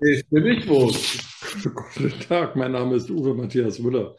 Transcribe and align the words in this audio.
Ich 0.00 0.26
bin 0.28 0.44
nicht 0.44 0.68
wurscht. 0.68 1.24
Guten 1.62 2.20
Tag, 2.20 2.56
mein 2.56 2.72
Name 2.72 2.96
ist 2.96 3.10
Uwe 3.10 3.34
Matthias 3.34 3.78
Müller. 3.78 4.16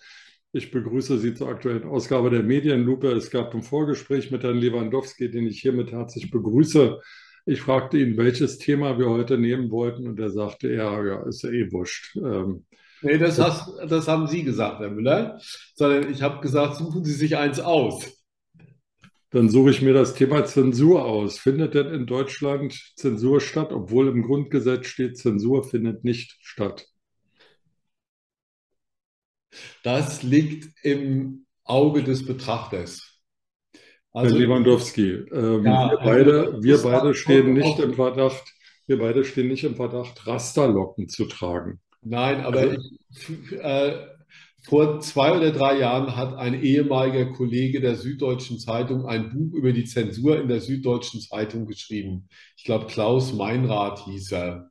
Ich 0.52 0.70
begrüße 0.70 1.18
Sie 1.18 1.34
zur 1.34 1.48
aktuellen 1.48 1.86
Ausgabe 1.86 2.30
der 2.30 2.44
Medienlupe. 2.44 3.12
Es 3.12 3.32
gab 3.32 3.56
ein 3.56 3.64
Vorgespräch 3.64 4.32
mit 4.32 4.44
Herrn 4.44 4.58
Lewandowski, 4.58 5.32
den 5.32 5.48
ich 5.48 5.62
hiermit 5.62 5.92
herzlich 5.92 6.30
begrüße. 6.30 7.00
Ich 7.46 7.62
fragte 7.62 7.98
ihn, 7.98 8.18
welches 8.18 8.58
Thema 8.58 9.00
wir 9.00 9.10
heute 9.10 9.38
nehmen 9.38 9.72
wollten, 9.72 10.08
und 10.08 10.20
er 10.20 10.30
sagte, 10.30 10.72
ja, 10.72 11.04
ja, 11.04 11.24
ist 11.24 11.44
ja 11.44 11.50
eh 11.50 11.72
wurscht. 11.72 12.16
Ähm, 12.18 12.66
Nee, 13.04 13.18
das, 13.18 13.40
hast, 13.40 13.68
das 13.88 14.08
haben 14.08 14.28
Sie 14.28 14.44
gesagt, 14.44 14.80
Herr 14.80 14.92
Müller, 14.92 15.40
sondern 15.74 16.12
ich 16.12 16.22
habe 16.22 16.40
gesagt, 16.40 16.76
suchen 16.76 17.04
Sie 17.04 17.14
sich 17.14 17.36
eins 17.36 17.60
aus. 17.60 18.21
Dann 19.32 19.50
suche 19.50 19.72
ich 19.72 19.82
mir 19.82 19.94
das 19.94 20.14
Thema 20.14 20.44
Zensur 20.46 21.06
aus. 21.06 21.40
Findet 21.40 21.74
denn 21.74 21.88
in 21.88 22.06
Deutschland 22.06 22.74
Zensur 22.98 23.40
statt, 23.40 23.72
obwohl 23.72 24.10
im 24.10 24.24
Grundgesetz 24.24 24.88
steht, 24.88 25.18
Zensur 25.18 25.64
findet 25.64 26.04
nicht 26.04 26.38
statt? 26.42 26.86
Das 29.84 30.22
liegt 30.24 30.74
im 30.84 31.46
Auge 31.64 32.04
des 32.04 32.26
Betrachters. 32.26 33.20
Herr 34.14 34.30
Lewandowski, 34.30 35.10
ähm, 35.32 35.66
Ja, 35.66 35.90
wir 35.92 36.00
also 36.00 36.04
beide, 36.04 36.64
wir 36.64 36.78
beide 36.80 37.14
stehen 37.14 37.54
nicht 37.54 37.80
im 37.80 37.94
Verdacht, 37.94 38.44
wir 38.88 39.00
beide 39.00 39.24
stehen 39.24 39.48
nicht 39.48 39.64
im 39.64 39.76
Verdacht, 39.76 40.28
Rasterlocken 40.28 41.08
zu 41.08 41.26
tragen. 41.26 41.80
Nein, 42.02 42.42
aber 42.42 42.60
Also- 42.60 42.78
ich, 43.10 43.52
äh, 43.54 44.08
vor 44.64 45.00
zwei 45.00 45.36
oder 45.36 45.52
drei 45.52 45.80
Jahren 45.80 46.16
hat 46.16 46.36
ein 46.36 46.62
ehemaliger 46.62 47.26
Kollege 47.26 47.82
der 47.82 47.96
Süddeutschen 47.96 48.60
Zeitung 48.60 49.06
ein 49.06 49.32
Buch 49.32 49.58
über 49.58 49.74
die 49.74 49.86
Zensur 49.86 50.40
in 50.40 50.48
der 50.48 50.62
Süddeutschen 50.62 51.20
Zeitung 51.20 51.66
geschrieben. 51.66 52.28
Ich 52.58 52.64
glaube, 52.64 52.86
Klaus 52.86 53.34
Meinrad 53.34 54.06
hieß 54.06 54.32
er. 54.34 54.70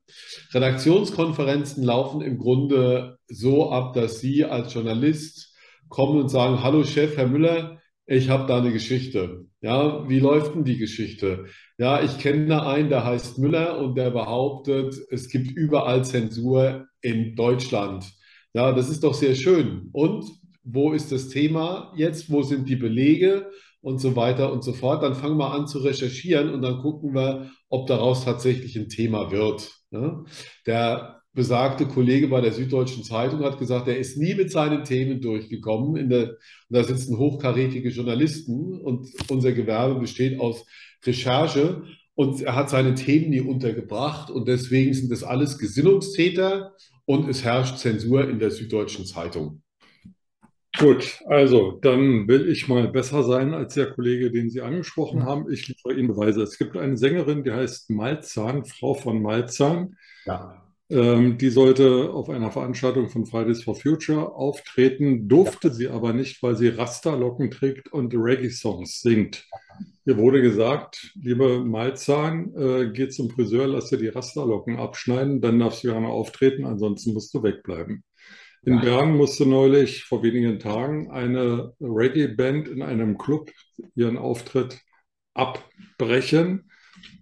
Redaktionskonferenzen 0.55 1.82
laufen 1.82 2.20
im 2.20 2.38
Grunde 2.38 3.19
so 3.27 3.70
ab, 3.70 3.94
dass 3.94 4.20
Sie 4.20 4.44
als 4.44 4.72
Journalist 4.72 5.56
kommen 5.88 6.20
und 6.20 6.28
sagen, 6.28 6.62
Hallo 6.62 6.84
Chef, 6.84 7.16
Herr 7.16 7.27
Müller, 7.27 7.80
ich 8.06 8.28
habe 8.28 8.47
da 8.47 8.58
eine 8.58 8.72
Geschichte. 8.72 9.47
Ja, 9.60 10.08
wie 10.08 10.20
läuft 10.20 10.54
denn 10.54 10.64
die 10.64 10.78
Geschichte? 10.78 11.47
Ja, 11.78 12.00
ich 12.02 12.19
kenne 12.19 12.47
da 12.47 12.66
einen, 12.66 12.91
der 12.91 13.04
heißt 13.04 13.38
Müller 13.38 13.78
und 13.78 13.97
der 13.97 14.10
behauptet, 14.10 14.94
es 15.10 15.28
gibt 15.28 15.50
überall 15.50 16.04
Zensur 16.04 16.86
in 17.02 17.34
Deutschland. 17.34 18.04
Ja, 18.52 18.72
das 18.72 18.88
ist 18.88 19.04
doch 19.04 19.14
sehr 19.14 19.34
schön. 19.34 19.88
Und 19.92 20.24
wo 20.64 20.92
ist 20.92 21.12
das 21.12 21.28
Thema 21.28 21.92
jetzt? 21.96 22.30
Wo 22.30 22.42
sind 22.42 22.68
die 22.68 22.76
Belege? 22.76 23.50
Und 23.82 23.98
so 23.98 24.14
weiter 24.14 24.52
und 24.52 24.62
so 24.62 24.72
fort. 24.72 25.02
Dann 25.02 25.14
fangen 25.14 25.38
wir 25.38 25.52
an 25.52 25.66
zu 25.66 25.78
recherchieren 25.78 26.52
und 26.52 26.60
dann 26.60 26.78
gucken 26.82 27.14
wir, 27.14 27.50
ob 27.68 27.86
daraus 27.86 28.24
tatsächlich 28.24 28.76
ein 28.76 28.88
Thema 28.88 29.30
wird. 29.30 29.70
Ja? 29.90 30.22
Der 30.66 31.22
besagte 31.32 31.86
Kollege 31.86 32.28
bei 32.28 32.40
der 32.40 32.52
Süddeutschen 32.52 33.04
Zeitung 33.04 33.40
hat 33.40 33.58
gesagt, 33.58 33.88
er 33.88 33.98
ist 33.98 34.18
nie 34.18 34.34
mit 34.34 34.50
seinen 34.50 34.84
Themen 34.84 35.20
durchgekommen. 35.20 36.08
Der, 36.10 36.28
und 36.30 36.36
da 36.68 36.84
sitzen 36.84 37.16
hochkarätige 37.16 37.88
Journalisten 37.90 38.80
und 38.80 39.08
unser 39.28 39.52
Gewerbe 39.52 40.00
besteht 40.00 40.40
aus 40.40 40.66
Recherche. 41.04 41.84
Und 42.14 42.42
er 42.42 42.54
hat 42.54 42.68
seine 42.68 42.94
Themen 42.94 43.30
nie 43.30 43.40
untergebracht 43.40 44.30
und 44.30 44.46
deswegen 44.46 44.92
sind 44.92 45.10
das 45.10 45.22
alles 45.22 45.56
Gesinnungstäter 45.56 46.74
und 47.11 47.28
es 47.28 47.42
herrscht 47.42 47.78
Zensur 47.78 48.28
in 48.30 48.39
der 48.39 48.53
Süddeutschen 48.53 49.05
Zeitung. 49.05 49.62
Gut, 50.78 51.20
also 51.27 51.72
dann 51.83 52.28
will 52.28 52.48
ich 52.48 52.69
mal 52.69 52.87
besser 52.87 53.25
sein 53.25 53.53
als 53.53 53.75
der 53.75 53.91
Kollege, 53.91 54.31
den 54.31 54.48
Sie 54.48 54.60
angesprochen 54.60 55.25
haben. 55.25 55.50
Ich 55.50 55.66
liefere 55.66 55.94
Ihnen 55.94 56.06
Beweise. 56.06 56.44
Es 56.44 56.56
gibt 56.56 56.76
eine 56.76 56.97
Sängerin, 56.97 57.43
die 57.43 57.50
heißt 57.50 57.91
Malzahn, 57.91 58.65
Frau 58.65 58.94
von 58.94 59.20
Malzahn. 59.20 59.97
Ja. 60.25 60.62
Ähm, 60.88 61.37
die 61.37 61.50
sollte 61.50 62.10
auf 62.10 62.31
einer 62.31 62.53
Veranstaltung 62.53 63.09
von 63.09 63.26
Fridays 63.26 63.65
for 63.65 63.75
Future 63.75 64.32
auftreten, 64.37 65.26
durfte 65.26 65.72
sie 65.72 65.88
aber 65.88 66.12
nicht, 66.12 66.41
weil 66.44 66.54
sie 66.54 66.69
Rasterlocken 66.69 67.50
trägt 67.50 67.93
und 67.93 68.15
Reggae-Songs 68.15 69.00
singt. 69.00 69.49
Ihr 70.06 70.16
wurde 70.16 70.41
gesagt, 70.43 71.12
liebe 71.15 71.62
Malzahn, 71.65 72.55
äh, 72.56 72.91
geh 72.93 73.09
zum 73.09 73.31
Friseur, 73.31 73.66
lass 73.66 73.91
dir 73.91 73.99
die 73.99 74.09
Rasterlocken 74.09 74.77
abschneiden, 74.78 75.41
dann 75.41 75.59
darfst 75.59 75.84
du 75.84 75.88
gerne 75.88 76.09
auftreten, 76.09 76.65
ansonsten 76.65 77.12
musst 77.12 77.34
du 77.34 77.43
wegbleiben. 77.43 78.03
In 78.65 78.75
Ja. 78.75 78.81
Bern 78.81 79.16
musste 79.16 79.47
neulich 79.47 80.05
vor 80.05 80.22
wenigen 80.22 80.59
Tagen 80.59 81.11
eine 81.11 81.75
Reggae-Band 81.81 82.69
in 82.69 82.83
einem 82.83 83.19
Club 83.19 83.50
ihren 83.94 84.19
Auftritt 84.19 84.81
abbrechen, 85.34 86.71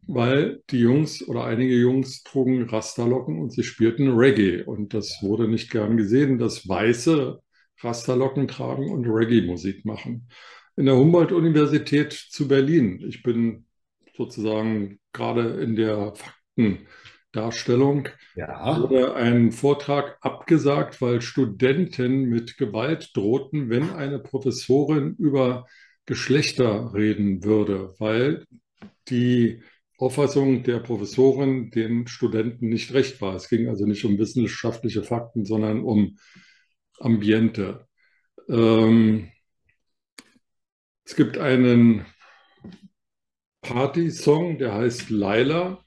weil 0.07 0.63
die 0.71 0.81
Jungs 0.81 1.27
oder 1.27 1.45
einige 1.45 1.77
Jungs 1.77 2.23
trugen 2.23 2.69
Rasterlocken 2.69 3.41
und 3.41 3.53
sie 3.53 3.63
spielten 3.63 4.09
Reggae. 4.17 4.63
Und 4.65 4.95
das 4.95 5.19
wurde 5.23 5.49
nicht 5.49 5.71
gern 5.71 5.97
gesehen, 5.97 6.39
dass 6.39 6.69
Weiße 6.69 7.41
Rasterlocken 7.83 8.49
tragen 8.49 8.91
und 8.91 9.07
Reggae-Musik 9.07 9.85
machen. 9.85 10.29
In 10.79 10.87
der 10.87 10.95
Humboldt-Universität 10.97 12.13
zu 12.13 12.47
Berlin, 12.47 13.03
ich 13.05 13.25
bin 13.25 13.67
sozusagen 14.17 15.01
gerade 15.13 15.61
in 15.61 15.75
der 15.75 16.15
Faktendarstellung, 16.15 18.09
Ja. 18.37 18.81
wurde 18.81 19.17
ein 19.17 19.51
Vortrag 19.51 20.19
abgesagt, 20.21 21.03
weil 21.03 21.21
Studenten 21.21 22.27
mit 22.27 22.59
Gewalt 22.59 23.11
drohten, 23.15 23.71
wenn 23.71 23.91
eine 23.91 24.21
Professorin 24.21 25.17
über 25.19 25.67
Geschlechter 26.07 26.95
reden 26.95 27.43
würde, 27.43 27.97
weil 27.99 28.45
die 29.09 29.65
Auffassung 29.99 30.63
der 30.63 30.79
Professorin 30.79 31.73
den 31.73 32.07
Studenten 32.07 32.69
nicht 32.69 32.95
recht 32.95 33.21
war. 33.21 33.35
Es 33.35 33.49
ging 33.49 33.69
also 33.69 33.85
nicht 33.85 34.05
um 34.05 34.17
wissenschaftliche 34.17 35.03
Fakten, 35.03 35.45
sondern 35.45 35.81
um 35.83 36.19
Ambiente. 37.01 37.89
Ähm, 38.49 39.33
es 41.09 41.17
gibt 41.17 41.39
einen 41.39 42.05
Party-Song, 43.63 44.59
der 44.59 44.75
heißt 44.75 45.09
Laila. 45.09 45.83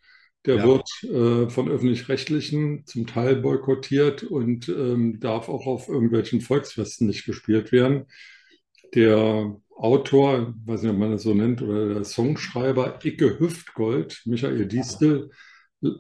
Der 0.48 0.56
Ja. 0.56 0.66
wird 0.66 0.90
äh, 1.04 1.48
von 1.52 1.70
öffentlich-rechtlichen 1.70 2.88
zum 2.88 3.06
Teil 3.06 3.36
boykottiert 3.36 4.24
und 4.24 4.68
ähm, 4.70 5.20
darf 5.20 5.48
auch 5.48 5.68
auf 5.68 5.88
irgendwelchen 5.88 6.42
Volksfesten 6.42 7.06
nicht 7.06 7.26
gespielt 7.26 7.72
werden. 7.72 8.08
Der 8.96 9.56
Autor, 9.78 10.56
weiß 10.66 10.82
nicht, 10.82 10.92
ob 10.92 10.98
man 10.98 11.12
das 11.12 11.22
so 11.22 11.36
nennt, 11.36 11.62
oder 11.62 11.94
der 11.94 12.04
Songschreiber 12.04 12.98
Icke 13.04 13.40
Hüftgold, 13.40 14.24
Michael 14.26 14.66
Diestel, 14.66 15.30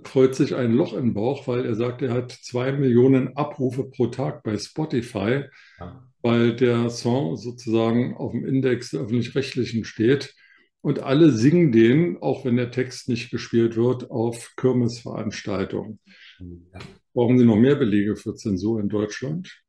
freut 0.03 0.33
sich 0.33 0.55
ein 0.55 0.73
Loch 0.73 0.93
im 0.93 1.13
Bauch, 1.13 1.47
weil 1.47 1.63
er 1.67 1.75
sagt, 1.75 2.01
er 2.01 2.13
hat 2.13 2.31
zwei 2.31 2.71
Millionen 2.71 3.37
Abrufe 3.37 3.83
pro 3.83 4.07
Tag 4.07 4.41
bei 4.41 4.57
Spotify, 4.57 5.43
Ja. 5.79 6.10
Weil 6.21 6.55
der 6.55 6.89
Song 6.89 7.37
sozusagen 7.37 8.15
auf 8.15 8.31
dem 8.31 8.45
Index 8.45 8.91
der 8.91 9.01
öffentlich-rechtlichen 9.01 9.83
steht. 9.83 10.33
Und 10.81 10.99
alle 10.99 11.31
singen 11.31 11.71
den, 11.71 12.17
auch 12.21 12.43
wenn 12.43 12.55
der 12.55 12.71
Text 12.71 13.07
nicht 13.07 13.29
gespielt 13.29 13.75
wird, 13.75 14.09
auf 14.09 14.53
Kirmesveranstaltungen. 14.57 15.99
Ja. 16.39 16.79
Brauchen 17.13 17.37
Sie 17.37 17.45
noch 17.45 17.57
mehr 17.57 17.75
Belege 17.75 18.15
für 18.15 18.33
Zensur 18.33 18.79
in 18.79 18.89
Deutschland? 18.89 19.61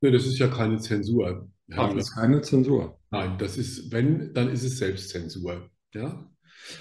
Nee, 0.00 0.10
das 0.10 0.26
ist 0.26 0.38
ja 0.38 0.48
keine 0.48 0.78
Zensur. 0.78 1.48
Ach, 1.74 1.94
das 1.94 2.08
ist 2.08 2.14
keine 2.14 2.42
Zensur. 2.42 2.98
Nein, 3.10 3.38
das 3.38 3.56
ist, 3.56 3.92
wenn, 3.92 4.34
dann 4.34 4.50
ist 4.50 4.64
es 4.64 4.78
Selbstzensur. 4.78 5.70
Ja? 5.94 6.30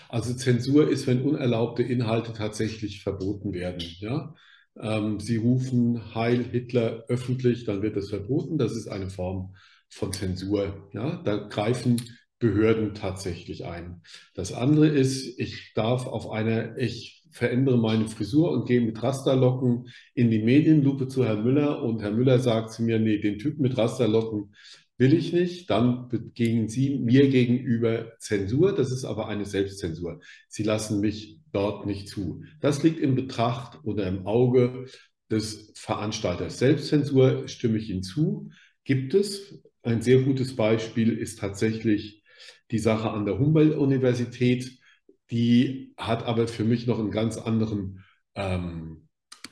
Also 0.10 0.34
Zensur 0.34 0.90
ist, 0.90 1.08
wenn 1.08 1.22
unerlaubte 1.22 1.84
Inhalte 1.84 2.34
tatsächlich 2.34 3.04
verboten 3.04 3.54
werden. 3.54 3.82
Ja? 4.00 4.34
Ähm, 4.80 5.20
Sie 5.20 5.38
rufen 5.38 6.16
Heil 6.16 6.44
Hitler 6.44 7.06
öffentlich, 7.08 7.66
dann 7.66 7.82
wird 7.82 7.96
das 7.96 8.10
verboten. 8.10 8.58
Das 8.58 8.76
ist 8.76 8.88
eine 8.88 9.10
Form 9.10 9.56
von 9.90 10.14
Zensur. 10.14 10.90
Ja? 10.94 11.22
Da 11.24 11.36
greifen 11.36 12.02
Behörden 12.40 12.96
tatsächlich 12.96 13.66
ein. 13.66 14.02
Das 14.34 14.52
andere 14.52 14.88
ist, 14.88 15.40
ich 15.40 15.74
darf 15.76 16.08
auf 16.08 16.30
einer, 16.32 16.76
ich 16.78 17.24
verändere 17.30 17.78
meine 17.78 18.08
Frisur 18.08 18.52
und 18.52 18.68
gehe 18.68 18.82
mit 18.82 19.02
Rasterlocken 19.02 19.88
in 20.16 20.32
die 20.32 20.42
Medienlupe 20.42 21.08
zu 21.08 21.24
Herrn 21.24 21.44
Müller 21.44 21.82
und 21.84 22.02
Herr 22.02 22.12
Müller 22.12 22.40
sagt 22.40 22.74
zu 22.74 22.84
mir, 22.84 23.00
nee, 23.00 23.20
den 23.20 23.38
Typ 23.38 23.60
mit 23.60 23.78
Rasterlocken 23.78 24.54
will 24.98 25.14
ich 25.14 25.34
nicht, 25.34 25.70
dann 25.70 26.10
begehen 26.10 26.68
Sie 26.68 27.00
mir 27.00 27.30
gegenüber 27.30 28.18
Zensur. 28.20 28.76
Das 28.76 28.92
ist 28.92 29.06
aber 29.06 29.28
eine 29.28 29.46
Selbstzensur. 29.46 30.20
Sie 30.48 30.64
lassen 30.64 31.00
mich 31.00 31.40
dort 31.52 31.86
nicht 31.86 32.08
zu. 32.08 32.44
Das 32.60 32.84
liegt 32.84 33.00
in 33.00 33.16
Betracht 33.16 33.80
oder 33.84 34.08
im 34.08 34.26
Auge 34.26 34.86
des 35.30 35.74
Veranstalters. 35.76 36.60
Selbstzensur 36.60 37.48
stimme 37.48 37.78
ich 37.78 37.90
Ihnen 37.90 38.04
zu. 38.04 38.50
Gibt 38.84 39.14
es. 39.14 39.60
Ein 39.84 40.02
sehr 40.02 40.22
gutes 40.22 40.56
Beispiel 40.56 41.18
ist 41.18 41.40
tatsächlich 41.40 42.24
die 42.70 42.80
Sache 42.80 43.10
an 43.10 43.26
der 43.26 43.40
Humboldt-Universität. 43.40 44.78
Die 45.32 45.94
hat 45.98 46.24
aber 46.24 46.48
für 46.48 46.64
mich 46.64 46.86
noch 46.86 47.00
einen 47.00 47.12
ganz 47.12 47.38
anderen 47.38 48.04
ähm, 48.36 49.08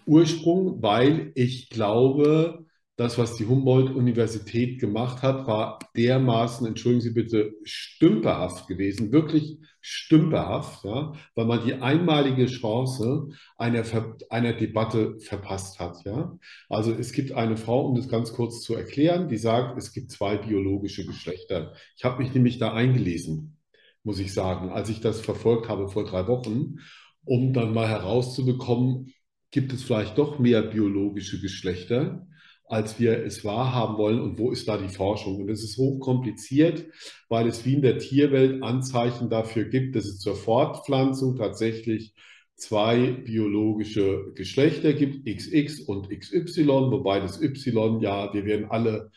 Ursprung, 0.06 0.82
weil 0.82 1.32
ich 1.36 1.70
glaube, 1.70 2.66
das, 3.00 3.18
was 3.18 3.38
die 3.38 3.46
Humboldt-Universität 3.46 4.78
gemacht 4.78 5.22
hat, 5.24 5.48
war 5.48 5.80
dermaßen, 5.96 6.68
entschuldigen 6.68 7.02
Sie 7.02 7.12
bitte, 7.12 7.54
stümperhaft 7.64 8.68
gewesen, 8.68 9.14
wirklich 9.14 9.58
stümperhaft, 9.80 10.84
ja, 10.84 11.14
weil 11.34 11.46
man 11.46 11.66
die 11.66 11.76
einmalige 11.76 12.48
Chance 12.48 13.30
einer, 13.56 13.86
einer 14.30 14.52
Debatte 14.52 15.18
verpasst 15.20 15.80
hat. 15.80 16.04
Ja. 16.04 16.38
Also 16.68 16.92
es 16.92 17.14
gibt 17.14 17.32
eine 17.32 17.56
Frau, 17.56 17.88
um 17.88 17.96
das 17.96 18.10
ganz 18.10 18.34
kurz 18.34 18.64
zu 18.64 18.76
erklären, 18.76 19.30
die 19.30 19.38
sagt, 19.38 19.78
es 19.78 19.94
gibt 19.94 20.12
zwei 20.12 20.36
biologische 20.36 21.06
Geschlechter. 21.06 21.76
Ich 21.96 22.04
habe 22.04 22.22
mich 22.22 22.34
nämlich 22.34 22.58
da 22.58 22.74
eingelesen, 22.74 23.56
muss 24.04 24.20
ich 24.20 24.34
sagen, 24.34 24.72
als 24.72 24.90
ich 24.90 25.00
das 25.00 25.22
verfolgt 25.22 25.70
habe 25.70 25.88
vor 25.88 26.04
drei 26.04 26.28
Wochen, 26.28 26.80
um 27.24 27.54
dann 27.54 27.74
mal 27.74 27.88
herauszubekommen, 27.88 29.14
gibt 29.52 29.72
es 29.72 29.84
vielleicht 29.84 30.18
doch 30.18 30.38
mehr 30.38 30.64
biologische 30.64 31.40
Geschlechter 31.40 32.26
als 32.70 33.00
wir 33.00 33.26
es 33.26 33.44
wahrhaben 33.44 33.98
wollen 33.98 34.22
und 34.22 34.38
wo 34.38 34.52
ist 34.52 34.68
da 34.68 34.78
die 34.78 34.94
Forschung. 34.94 35.42
Und 35.42 35.50
es 35.50 35.64
ist 35.64 35.78
hochkompliziert, 35.78 36.86
weil 37.28 37.48
es 37.48 37.66
wie 37.66 37.74
in 37.74 37.82
der 37.82 37.98
Tierwelt 37.98 38.62
Anzeichen 38.64 39.30
dafür 39.30 39.66
gibt, 39.66 39.96
dass 39.96 40.06
es 40.06 40.20
zur 40.20 40.36
Fortpflanzung 40.36 41.36
tatsächlich 41.36 42.14
zwei 42.56 43.12
biologische 43.12 44.34
Geschlechter 44.36 44.94
gibt, 44.94 45.26
XX 45.26 45.82
und 45.82 46.10
XY, 46.10 46.68
wobei 46.68 47.20
das 47.20 47.42
Y, 47.42 48.02
ja, 48.02 48.34
wir 48.34 48.46
werden 48.46 48.68
alle 48.70 49.10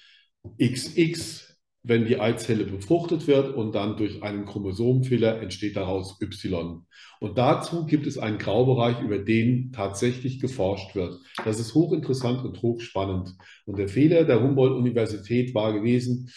XX 0.59 1.52
wenn 1.85 2.05
die 2.05 2.21
Eizelle 2.21 2.65
befruchtet 2.65 3.27
wird 3.27 3.55
und 3.55 3.75
dann 3.75 3.97
durch 3.97 4.23
einen 4.23 4.45
Chromosomenfehler 4.45 5.41
entsteht 5.41 5.77
daraus 5.77 6.21
Y. 6.21 6.87
Und 7.21 7.39
dazu 7.39 7.87
gibt 7.87 8.07
es 8.07 8.19
einen 8.19 8.39
Graubereich, 8.39 9.01
über 9.01 9.19
den 9.19 9.73
tatsächlich 9.73 10.41
geforscht 10.41 10.95
wird. 10.95 11.19
Das 11.45 11.59
ist 11.59 11.75
hochinteressant 11.75 12.45
und 12.45 12.63
hochspannend. 12.63 13.35
Und 13.67 13.79
der 13.79 13.89
Fehler 13.89 14.25
der 14.25 14.43
Humboldt-Universität 14.43 15.55
war 15.55 15.73
gewesen, 15.73 16.31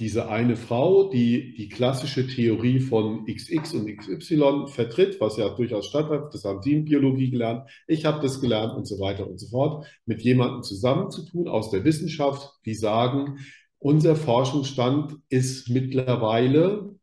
diese 0.00 0.28
eine 0.28 0.56
Frau, 0.56 1.08
die 1.08 1.54
die 1.54 1.68
klassische 1.68 2.26
Theorie 2.26 2.80
von 2.80 3.26
XX 3.26 3.74
und 3.74 3.96
XY 3.96 4.66
vertritt, 4.66 5.20
was 5.20 5.36
ja 5.36 5.48
durchaus 5.50 5.86
statthat, 5.86 6.34
das 6.34 6.44
haben 6.44 6.62
Sie 6.62 6.72
in 6.72 6.84
Biologie 6.84 7.30
gelernt, 7.30 7.70
ich 7.86 8.04
habe 8.04 8.20
das 8.20 8.40
gelernt 8.40 8.74
und 8.74 8.86
so 8.88 8.98
weiter 8.98 9.28
und 9.28 9.38
so 9.38 9.48
fort, 9.48 9.86
mit 10.04 10.20
jemandem 10.22 10.64
zusammenzutun 10.64 11.46
aus 11.46 11.70
der 11.70 11.84
Wissenschaft, 11.84 12.58
die 12.64 12.74
sagen, 12.74 13.38
unser 13.84 14.16
Forschungsstand 14.16 15.18
ist 15.28 15.68
mittlerweile, 15.68 16.94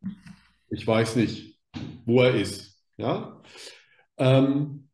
ich 0.68 0.84
weiß 0.84 1.14
nicht, 1.14 1.60
wo 2.04 2.22
er 2.22 2.34
ist. 2.34 2.82
Ja? 2.96 3.40
Ähm, 4.18 4.88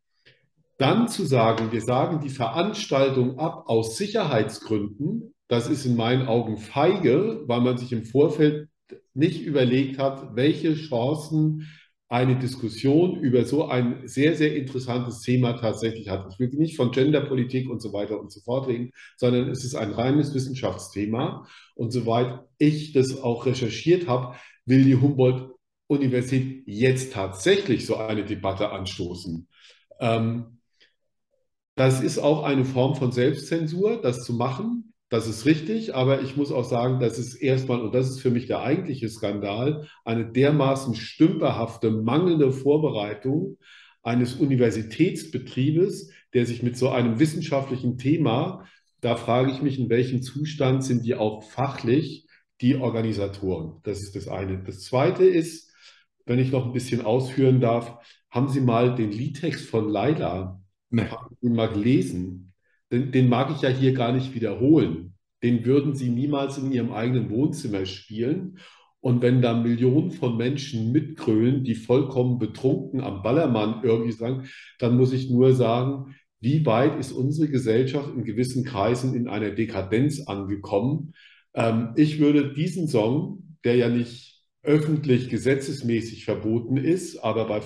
dann 0.76 1.08
zu 1.08 1.24
sagen, 1.24 1.72
wir 1.72 1.80
sagen 1.80 2.20
die 2.20 2.28
Veranstaltung 2.28 3.38
ab 3.38 3.64
aus 3.68 3.96
Sicherheitsgründen, 3.96 5.34
das 5.48 5.70
ist 5.70 5.86
in 5.86 5.96
meinen 5.96 6.28
Augen 6.28 6.58
feige, 6.58 7.44
weil 7.46 7.62
man 7.62 7.78
sich 7.78 7.90
im 7.90 8.04
Vorfeld 8.04 8.68
nicht 9.14 9.40
überlegt 9.40 9.98
hat, 9.98 10.36
welche 10.36 10.74
Chancen 10.74 11.68
eine 12.08 12.38
Diskussion 12.38 13.16
über 13.20 13.44
so 13.44 13.66
ein 13.68 14.08
sehr, 14.08 14.34
sehr 14.34 14.56
interessantes 14.56 15.20
Thema 15.20 15.54
tatsächlich 15.54 16.08
hat. 16.08 16.26
Ich 16.32 16.38
will 16.38 16.48
nicht 16.54 16.76
von 16.76 16.90
Genderpolitik 16.90 17.68
und 17.68 17.82
so 17.82 17.92
weiter 17.92 18.18
und 18.18 18.32
so 18.32 18.40
fort 18.40 18.68
reden, 18.68 18.92
sondern 19.16 19.50
es 19.50 19.62
ist 19.64 19.74
ein 19.74 19.92
reines 19.92 20.34
Wissenschaftsthema. 20.34 21.46
Und 21.74 21.92
soweit 21.92 22.40
ich 22.56 22.92
das 22.92 23.20
auch 23.22 23.44
recherchiert 23.44 24.08
habe, 24.08 24.36
will 24.64 24.84
die 24.84 24.96
Humboldt-Universität 24.96 26.62
jetzt 26.66 27.12
tatsächlich 27.12 27.84
so 27.84 27.96
eine 27.96 28.24
Debatte 28.24 28.70
anstoßen. 28.70 29.46
Ähm, 30.00 30.58
das 31.74 32.00
ist 32.02 32.18
auch 32.18 32.42
eine 32.42 32.64
Form 32.64 32.96
von 32.96 33.12
Selbstzensur, 33.12 34.00
das 34.00 34.24
zu 34.24 34.32
machen. 34.32 34.87
Das 35.10 35.26
ist 35.26 35.46
richtig, 35.46 35.94
aber 35.94 36.20
ich 36.20 36.36
muss 36.36 36.52
auch 36.52 36.64
sagen, 36.64 37.00
das 37.00 37.18
ist 37.18 37.34
erstmal, 37.34 37.80
und 37.80 37.94
das 37.94 38.10
ist 38.10 38.20
für 38.20 38.30
mich 38.30 38.46
der 38.46 38.60
eigentliche 38.60 39.08
Skandal, 39.08 39.88
eine 40.04 40.30
dermaßen 40.30 40.94
stümperhafte, 40.94 41.90
mangelnde 41.90 42.52
Vorbereitung 42.52 43.56
eines 44.02 44.34
Universitätsbetriebes, 44.34 46.10
der 46.34 46.44
sich 46.44 46.62
mit 46.62 46.76
so 46.76 46.90
einem 46.90 47.18
wissenschaftlichen 47.18 47.96
Thema, 47.96 48.66
da 49.00 49.16
frage 49.16 49.50
ich 49.50 49.62
mich, 49.62 49.78
in 49.78 49.88
welchem 49.88 50.22
Zustand 50.22 50.84
sind 50.84 51.06
die 51.06 51.14
auch 51.14 51.42
fachlich, 51.42 52.26
die 52.60 52.76
Organisatoren. 52.76 53.80
Das 53.84 54.02
ist 54.02 54.14
das 54.16 54.28
eine. 54.28 54.62
Das 54.62 54.82
zweite 54.82 55.24
ist, 55.24 55.72
wenn 56.26 56.38
ich 56.38 56.50
noch 56.50 56.66
ein 56.66 56.72
bisschen 56.72 57.04
ausführen 57.04 57.60
darf, 57.60 57.96
haben 58.30 58.48
Sie 58.48 58.60
mal 58.60 58.94
den 58.94 59.10
Liedtext 59.10 59.68
von 59.68 59.88
Laila, 59.88 60.60
nee. 60.90 61.04
haben 61.04 61.36
Sie 61.40 61.48
mal 61.48 61.68
gelesen? 61.68 62.47
Den, 62.90 63.12
den 63.12 63.28
mag 63.28 63.50
ich 63.54 63.62
ja 63.62 63.68
hier 63.68 63.92
gar 63.92 64.12
nicht 64.12 64.34
wiederholen. 64.34 65.14
Den 65.42 65.64
würden 65.64 65.94
Sie 65.94 66.08
niemals 66.08 66.58
in 66.58 66.72
Ihrem 66.72 66.92
eigenen 66.92 67.30
Wohnzimmer 67.30 67.86
spielen. 67.86 68.58
Und 69.00 69.22
wenn 69.22 69.40
da 69.40 69.54
Millionen 69.54 70.10
von 70.10 70.36
Menschen 70.36 70.90
mitgrölen, 70.90 71.62
die 71.62 71.76
vollkommen 71.76 72.38
betrunken 72.38 73.00
am 73.00 73.22
Ballermann 73.22 73.82
irgendwie 73.84 74.12
sagen, 74.12 74.48
dann 74.80 74.96
muss 74.96 75.12
ich 75.12 75.30
nur 75.30 75.54
sagen, 75.54 76.16
wie 76.40 76.66
weit 76.66 76.98
ist 76.98 77.12
unsere 77.12 77.48
Gesellschaft 77.48 78.10
in 78.14 78.24
gewissen 78.24 78.64
Kreisen 78.64 79.14
in 79.14 79.28
einer 79.28 79.50
Dekadenz 79.50 80.26
angekommen? 80.26 81.14
Ähm, 81.54 81.90
ich 81.96 82.18
würde 82.18 82.52
diesen 82.52 82.88
Song, 82.88 83.56
der 83.64 83.76
ja 83.76 83.88
nicht 83.88 84.42
öffentlich 84.62 85.28
gesetzesmäßig 85.28 86.24
verboten 86.24 86.76
ist, 86.76 87.18
aber 87.18 87.46
bei, 87.46 87.60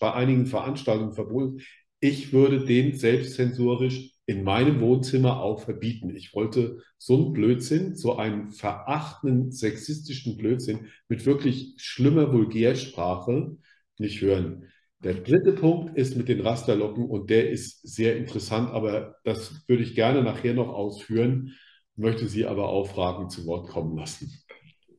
bei 0.00 0.12
einigen 0.12 0.46
Veranstaltungen 0.46 1.14
verboten, 1.14 1.60
ich 2.00 2.32
würde 2.32 2.64
den 2.64 2.94
selbstzensorisch 2.94 4.13
in 4.26 4.42
meinem 4.42 4.80
Wohnzimmer 4.80 5.40
auch 5.40 5.60
verbieten. 5.60 6.14
Ich 6.16 6.34
wollte 6.34 6.82
so 6.98 7.16
einen 7.16 7.32
Blödsinn, 7.32 7.94
so 7.94 8.16
einen 8.16 8.50
verachtenden, 8.50 9.52
sexistischen 9.52 10.36
Blödsinn 10.36 10.88
mit 11.08 11.26
wirklich 11.26 11.74
schlimmer 11.76 12.32
Vulgärsprache 12.32 13.56
nicht 13.98 14.22
hören. 14.22 14.70
Der 15.02 15.14
dritte 15.14 15.52
Punkt 15.52 15.98
ist 15.98 16.16
mit 16.16 16.28
den 16.28 16.40
Rasterlocken 16.40 17.04
und 17.04 17.28
der 17.28 17.50
ist 17.50 17.82
sehr 17.82 18.16
interessant, 18.16 18.70
aber 18.70 19.16
das 19.24 19.68
würde 19.68 19.82
ich 19.82 19.94
gerne 19.94 20.22
nachher 20.22 20.54
noch 20.54 20.68
ausführen, 20.68 21.52
möchte 21.94 22.26
Sie 22.26 22.46
aber 22.46 22.70
auch 22.70 22.88
Fragen 22.88 23.28
zu 23.28 23.46
Wort 23.46 23.68
kommen 23.68 23.96
lassen. 23.98 24.32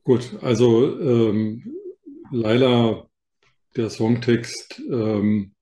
Gut, 0.04 0.38
also 0.40 1.00
ähm, 1.00 1.74
Laila, 2.30 3.08
der 3.76 3.90
Songtext 3.90 4.80
ähm, 4.88 5.55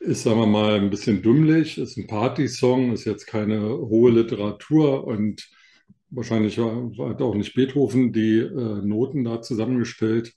ist, 0.00 0.22
sagen 0.22 0.40
wir 0.40 0.46
mal, 0.46 0.74
ein 0.74 0.90
bisschen 0.90 1.22
dümmlich, 1.22 1.78
ist 1.78 1.96
ein 1.96 2.06
Partysong, 2.06 2.92
ist 2.92 3.04
jetzt 3.04 3.26
keine 3.26 3.60
hohe 3.60 4.10
Literatur 4.12 5.04
und 5.06 5.48
wahrscheinlich 6.10 6.58
hat 6.58 7.22
auch 7.22 7.34
nicht 7.34 7.54
Beethoven 7.54 8.12
die 8.12 8.38
äh, 8.38 8.82
Noten 8.82 9.24
da 9.24 9.42
zusammengestellt. 9.42 10.34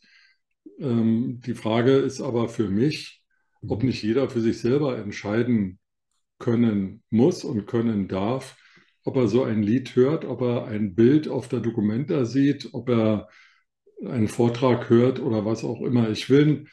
Ähm, 0.80 1.42
die 1.46 1.54
Frage 1.54 1.98
ist 1.98 2.22
aber 2.22 2.50
für 2.50 2.70
mich, 2.70 3.22
ob 3.68 3.84
nicht 3.84 4.04
jeder 4.04 4.30
für 4.30 4.42
sich 4.42 4.60
selber 4.60 4.98
entscheiden 4.98 5.80
können 6.40 7.04
muss 7.10 7.44
und 7.44 7.66
können 7.66 8.08
darf, 8.08 8.58
ob 9.04 9.16
er 9.18 9.28
so 9.28 9.44
ein 9.44 9.64
Lied 9.64 9.96
hört, 9.96 10.26
ob 10.26 10.42
er 10.42 10.66
ein 10.68 10.96
Bild 10.96 11.28
auf 11.28 11.48
der 11.48 11.60
Dokumenta 11.60 12.26
sieht, 12.26 12.70
ob 12.74 12.90
er 12.90 13.30
einen 14.06 14.28
Vortrag 14.28 14.90
hört 14.90 15.20
oder 15.20 15.46
was 15.46 15.64
auch 15.64 15.82
immer. 15.82 16.10
Ich 16.10 16.30
will 16.30 16.66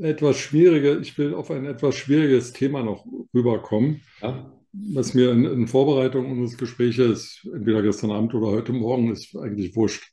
etwas 0.00 0.38
schwierige, 0.38 0.98
ich 0.98 1.16
will 1.18 1.34
auf 1.34 1.50
ein 1.50 1.66
etwas 1.66 1.96
schwieriges 1.96 2.52
Thema 2.52 2.82
noch 2.82 3.06
rüberkommen, 3.34 4.02
ja. 4.22 4.52
was 4.72 5.14
mir 5.14 5.30
in, 5.32 5.44
in, 5.44 5.68
Vorbereitung 5.68 6.30
unseres 6.30 6.58
Gespräches, 6.58 7.46
entweder 7.52 7.82
gestern 7.82 8.10
Abend 8.10 8.34
oder 8.34 8.48
heute 8.48 8.72
Morgen, 8.72 9.10
ist 9.10 9.36
eigentlich 9.36 9.76
wurscht, 9.76 10.12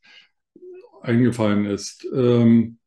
eingefallen 1.01 1.65
ist. 1.65 2.07
Ähm, 2.13 2.77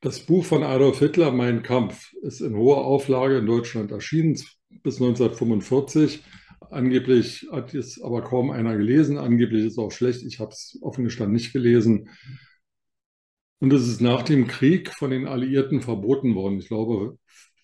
das 0.00 0.20
Buch 0.20 0.44
von 0.44 0.62
Adolf 0.62 0.98
Hitler, 0.98 1.30
Mein 1.30 1.62
Kampf, 1.62 2.14
ist 2.22 2.40
in 2.40 2.56
hoher 2.56 2.84
Auflage 2.84 3.38
in 3.38 3.46
Deutschland 3.46 3.90
erschienen, 3.90 4.34
bis 4.82 5.00
1945. 5.00 6.22
Angeblich 6.70 7.46
hat 7.52 7.74
es 7.74 8.00
aber 8.00 8.22
kaum 8.22 8.50
einer 8.50 8.76
gelesen. 8.76 9.18
Angeblich 9.18 9.66
ist 9.66 9.72
es 9.72 9.78
auch 9.78 9.90
schlecht. 9.90 10.22
Ich 10.22 10.40
habe 10.40 10.52
es 10.52 10.78
offen 10.80 11.04
gestanden 11.04 11.34
nicht 11.34 11.52
gelesen. 11.52 12.08
Und 13.60 13.72
es 13.72 13.86
ist 13.86 14.00
nach 14.00 14.22
dem 14.22 14.46
Krieg 14.46 14.92
von 14.94 15.10
den 15.10 15.26
Alliierten 15.26 15.82
verboten 15.82 16.34
worden. 16.34 16.58
Ich 16.58 16.68
glaube, 16.68 17.18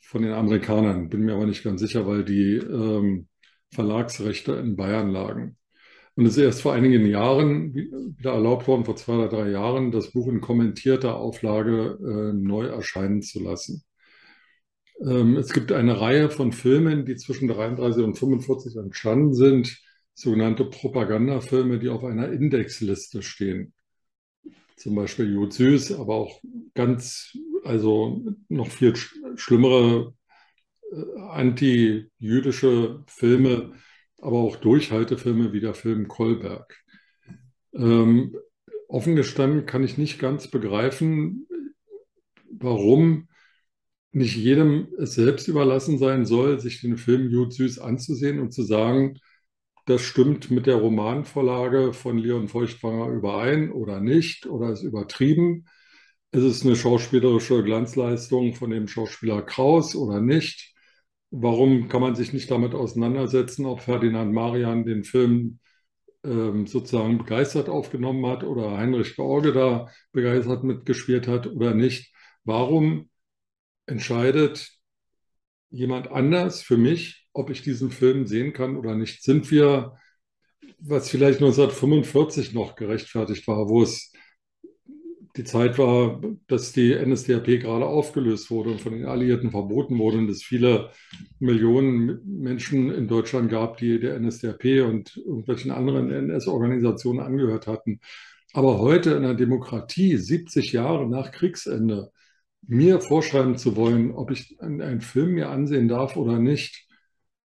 von 0.06 0.22
den 0.22 0.32
Amerikanern. 0.32 1.08
Bin 1.08 1.22
mir 1.22 1.34
aber 1.34 1.46
nicht 1.46 1.64
ganz 1.64 1.80
sicher, 1.80 2.06
weil 2.06 2.24
die 2.24 2.56
ähm, 2.56 3.28
Verlagsrechte 3.72 4.52
in 4.52 4.76
Bayern 4.76 5.10
lagen. 5.10 5.56
Und 6.14 6.26
es 6.26 6.36
ist 6.36 6.42
erst 6.42 6.62
vor 6.62 6.72
einigen 6.74 7.06
Jahren 7.06 7.74
wieder 7.74 8.32
erlaubt 8.32 8.68
worden, 8.68 8.84
vor 8.84 8.96
zwei 8.96 9.14
oder 9.14 9.28
drei 9.28 9.50
Jahren, 9.50 9.90
das 9.90 10.12
Buch 10.12 10.28
in 10.28 10.40
kommentierter 10.40 11.16
Auflage 11.16 11.98
äh, 12.00 12.32
neu 12.32 12.66
erscheinen 12.66 13.22
zu 13.22 13.42
lassen. 13.42 13.82
Ähm, 15.00 15.36
es 15.36 15.52
gibt 15.52 15.72
eine 15.72 16.00
Reihe 16.00 16.30
von 16.30 16.52
Filmen, 16.52 17.04
die 17.04 17.16
zwischen 17.16 17.48
33 17.48 18.02
und 18.04 18.18
45 18.18 18.76
entstanden 18.76 19.34
sind, 19.34 19.78
sogenannte 20.14 20.64
Propagandafilme, 20.64 21.78
die 21.78 21.90
auf 21.90 22.04
einer 22.04 22.30
Indexliste 22.32 23.22
stehen 23.22 23.74
zum 24.76 24.94
Beispiel 24.94 25.32
Jud 25.32 25.52
Süß, 25.52 25.92
aber 25.92 26.14
auch 26.14 26.40
ganz, 26.74 27.36
also 27.64 28.22
noch 28.48 28.70
viel 28.70 28.94
schlimmere 29.36 30.14
äh, 30.92 31.20
anti-jüdische 31.30 33.02
Filme 33.06 33.72
aber 34.18 34.38
auch 34.38 34.56
Durchhaltefilme 34.56 35.52
wie 35.52 35.60
der 35.60 35.74
Film 35.74 36.08
Kolberg. 36.08 36.82
Ähm, 37.74 38.36
offen 38.88 39.16
gestanden 39.16 39.66
kann 39.66 39.84
ich 39.84 39.98
nicht 39.98 40.18
ganz 40.18 40.48
begreifen, 40.48 41.46
warum 42.50 43.28
nicht 44.12 44.36
jedem 44.36 44.88
es 44.98 45.14
selbst 45.14 45.46
überlassen 45.48 45.98
sein 45.98 46.24
soll, 46.24 46.58
sich 46.58 46.80
den 46.80 46.96
Film 46.96 47.30
Jud 47.30 47.52
Süß 47.52 47.78
anzusehen 47.78 48.40
und 48.40 48.52
zu 48.52 48.62
sagen, 48.62 49.18
das 49.86 50.02
stimmt 50.02 50.50
mit 50.50 50.66
der 50.66 50.76
Romanvorlage 50.76 51.92
von 51.92 52.18
Leon 52.18 52.48
Feuchtwanger 52.48 53.08
überein 53.08 53.70
oder 53.70 54.00
nicht 54.00 54.46
oder 54.46 54.70
ist 54.70 54.82
übertrieben. 54.82 55.66
Ist 56.32 56.42
es 56.42 56.64
eine 56.64 56.76
schauspielerische 56.76 57.62
Glanzleistung 57.62 58.54
von 58.54 58.70
dem 58.70 58.88
Schauspieler 58.88 59.42
Kraus 59.42 59.94
oder 59.94 60.20
nicht? 60.20 60.74
Warum 61.30 61.88
kann 61.88 62.00
man 62.00 62.16
sich 62.16 62.32
nicht 62.32 62.50
damit 62.50 62.74
auseinandersetzen, 62.74 63.64
ob 63.64 63.80
Ferdinand 63.80 64.32
Marian 64.32 64.84
den 64.84 65.04
Film 65.04 65.60
ähm, 66.24 66.66
sozusagen 66.66 67.18
begeistert 67.18 67.68
aufgenommen 67.68 68.26
hat 68.26 68.42
oder 68.42 68.76
Heinrich 68.76 69.14
George 69.14 69.52
da 69.52 69.88
begeistert 70.12 70.64
mitgespielt 70.64 71.28
hat 71.28 71.46
oder 71.46 71.74
nicht? 71.74 72.12
Warum 72.44 73.08
entscheidet 73.86 74.72
jemand 75.70 76.08
anders 76.10 76.62
für 76.62 76.76
mich, 76.76 77.25
ob 77.36 77.50
ich 77.50 77.62
diesen 77.62 77.90
Film 77.90 78.26
sehen 78.26 78.52
kann 78.52 78.76
oder 78.76 78.94
nicht? 78.94 79.22
Sind 79.22 79.50
wir, 79.50 79.96
was 80.78 81.08
vielleicht 81.08 81.38
1945 81.40 82.54
noch 82.54 82.76
gerechtfertigt 82.76 83.46
war, 83.46 83.68
wo 83.68 83.82
es 83.82 84.12
die 85.36 85.44
Zeit 85.44 85.78
war, 85.78 86.20
dass 86.46 86.72
die 86.72 86.94
NSDAP 86.94 87.60
gerade 87.60 87.84
aufgelöst 87.84 88.50
wurde 88.50 88.70
und 88.70 88.80
von 88.80 88.92
den 88.92 89.04
Alliierten 89.04 89.50
verboten 89.50 89.98
wurde 89.98 90.18
und 90.18 90.30
es 90.30 90.42
viele 90.42 90.90
Millionen 91.38 92.20
Menschen 92.24 92.90
in 92.90 93.06
Deutschland 93.06 93.50
gab, 93.50 93.76
die 93.76 94.00
der 94.00 94.18
NSDAP 94.18 94.64
und 94.86 95.16
irgendwelchen 95.16 95.70
anderen 95.70 96.10
NS-Organisationen 96.10 97.20
angehört 97.20 97.66
hatten. 97.66 98.00
Aber 98.54 98.78
heute 98.78 99.10
in 99.12 99.22
der 99.22 99.34
Demokratie, 99.34 100.16
70 100.16 100.72
Jahre 100.72 101.06
nach 101.06 101.32
Kriegsende, 101.32 102.10
mir 102.66 103.00
vorschreiben 103.00 103.58
zu 103.58 103.76
wollen, 103.76 104.12
ob 104.12 104.30
ich 104.30 104.56
einen 104.60 105.02
Film 105.02 105.34
mir 105.34 105.50
ansehen 105.50 105.88
darf 105.88 106.16
oder 106.16 106.38
nicht, 106.38 106.85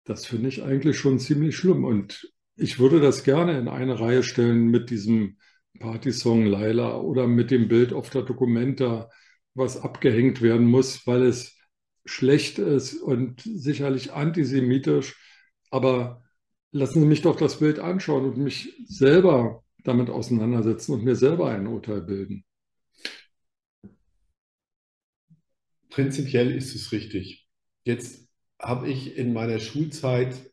das 0.07 0.25
finde 0.25 0.49
ich 0.49 0.63
eigentlich 0.63 0.99
schon 0.99 1.19
ziemlich 1.19 1.57
schlimm. 1.57 1.85
Und 1.85 2.33
ich 2.57 2.79
würde 2.79 3.01
das 3.01 3.25
gerne 3.25 3.59
in 3.59 3.69
eine 3.69 4.01
Reihe 4.01 4.23
stellen 4.23 4.69
mit 4.69 4.89
diesem 4.89 5.39
Partysong 5.79 6.47
Laila 6.47 7.01
oder 7.01 7.27
mit 7.27 7.51
dem 7.51 7.69
Bild 7.69 7.93
auf 7.93 8.09
der 8.09 8.23
Dokumenta, 8.23 9.11
was 9.55 9.77
abgehängt 9.77 10.41
werden 10.41 10.67
muss, 10.67 11.07
weil 11.07 11.25
es 11.25 11.59
schlecht 12.05 12.59
ist 12.59 12.95
und 12.95 13.43
sicherlich 13.43 14.13
antisemitisch. 14.13 15.17
Aber 15.71 16.23
lassen 16.71 17.01
Sie 17.01 17.07
mich 17.07 17.23
doch 17.23 17.37
das 17.37 17.59
Bild 17.59 17.81
anschauen 17.81 18.25
und 18.25 18.39
mich 18.39 18.73
selber 18.87 19.65
damit 19.79 20.09
auseinandersetzen 20.09 20.93
und 20.93 21.05
mir 21.05 21.17
selber 21.17 21.51
ein 21.51 21.67
Urteil 21.67 22.01
bilden. 22.01 22.45
Prinzipiell 25.91 26.55
ist 26.55 26.75
es 26.75 26.93
richtig. 26.93 27.49
Jetzt 27.85 28.26
habe 28.61 28.89
ich 28.89 29.17
in 29.17 29.33
meiner 29.33 29.59
Schulzeit 29.59 30.51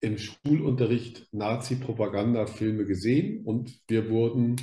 im 0.00 0.18
Schulunterricht 0.18 1.28
Nazi-Propaganda-Filme 1.32 2.86
gesehen 2.86 3.44
und 3.44 3.80
wir 3.88 4.08
wurden, 4.10 4.56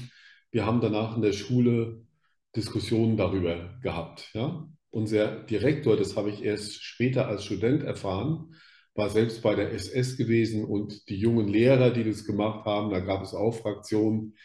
wir 0.51 0.65
haben 0.65 0.81
danach 0.81 1.15
in 1.15 1.21
der 1.21 1.33
Schule 1.33 2.05
Diskussionen 2.55 3.17
darüber 3.17 3.77
gehabt. 3.81 4.31
Ja? 4.33 4.67
Unser 4.89 5.43
Direktor, 5.43 5.95
das 5.95 6.15
habe 6.15 6.31
ich 6.31 6.43
erst 6.43 6.83
später 6.83 7.27
als 7.27 7.45
Student 7.45 7.83
erfahren, 7.83 8.55
war 8.95 9.09
selbst 9.11 9.43
bei 9.43 9.53
der 9.53 9.71
SS 9.73 10.17
gewesen 10.17 10.65
und 10.65 11.07
die 11.09 11.17
jungen 11.17 11.47
Lehrer, 11.47 11.91
die 11.91 12.03
das 12.03 12.25
gemacht 12.25 12.65
haben, 12.65 12.89
da 12.89 12.99
gab 12.99 13.21
es 13.21 13.35
auch 13.35 13.51
Fraktionen, 13.51 14.35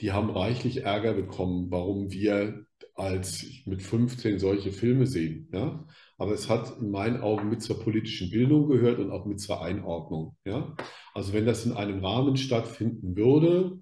die 0.00 0.12
haben 0.12 0.30
reichlich 0.30 0.84
Ärger 0.84 1.12
bekommen, 1.12 1.70
warum 1.70 2.10
wir 2.10 2.64
als 2.94 3.44
mit 3.66 3.82
15 3.82 4.38
solche 4.38 4.72
Filme 4.72 5.06
sehen. 5.06 5.48
Ja? 5.52 5.86
Aber 6.18 6.32
es 6.32 6.48
hat 6.48 6.80
in 6.80 6.90
meinen 6.90 7.20
Augen 7.20 7.48
mit 7.48 7.62
zur 7.62 7.80
politischen 7.80 8.30
Bildung 8.30 8.68
gehört 8.68 8.98
und 8.98 9.12
auch 9.12 9.24
mit 9.24 9.40
zur 9.40 9.62
Einordnung. 9.62 10.36
Ja? 10.44 10.76
Also 11.14 11.32
wenn 11.32 11.46
das 11.46 11.64
in 11.64 11.72
einem 11.72 12.04
Rahmen 12.04 12.36
stattfinden 12.36 13.16
würde, 13.16 13.78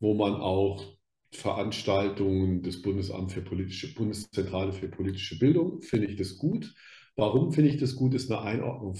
wo 0.00 0.14
man 0.14 0.34
auch 0.34 0.84
Veranstaltungen 1.30 2.62
des 2.62 2.82
Bundesamt 2.82 3.32
für 3.32 3.42
politische, 3.42 3.94
Bundeszentrale 3.94 4.72
für 4.72 4.88
politische 4.88 5.38
Bildung, 5.38 5.80
finde 5.80 6.08
ich 6.08 6.16
das 6.16 6.36
gut. 6.36 6.74
Warum 7.16 7.52
finde 7.52 7.70
ich 7.70 7.76
das 7.78 7.94
gut, 7.94 8.14
ist 8.14 8.30
eine 8.30 8.40
Einordnung. 8.40 8.98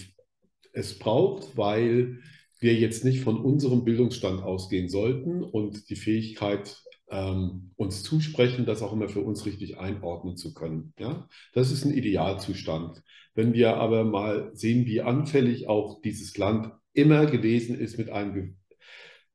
Es 0.73 0.99
braucht, 0.99 1.57
weil 1.57 2.21
wir 2.61 2.75
jetzt 2.75 3.05
nicht 3.05 3.21
von 3.21 3.41
unserem 3.41 3.85
Bildungsstand 3.85 4.43
ausgehen 4.43 4.89
sollten 4.89 5.43
und 5.43 5.91
die 5.91 5.97
Fähigkeit 5.97 6.83
ähm, 7.11 7.71
uns 7.77 8.03
zusprechen, 8.03 8.67
das 8.67 8.83
auch 8.83 8.93
immer 8.93 9.09
für 9.09 9.21
uns 9.21 9.47
richtig 9.47 9.79
einordnen 9.79 10.37
zu 10.37 10.55
können. 10.55 10.93
Ja? 10.99 11.29
Das 11.53 11.71
ist 11.71 11.85
ein 11.85 11.93
Idealzustand. 11.93 13.03
Wenn 13.35 13.55
wir 13.55 13.77
aber 13.77 14.05
mal 14.05 14.51
sehen, 14.55 14.87
wie 14.87 15.01
anfällig 15.01 15.69
auch 15.69 16.01
dieses 16.03 16.37
Land 16.37 16.73
immer 16.93 17.27
gewesen 17.27 17.79
ist 17.79 17.99
mit 17.99 18.11
einem 18.11 18.57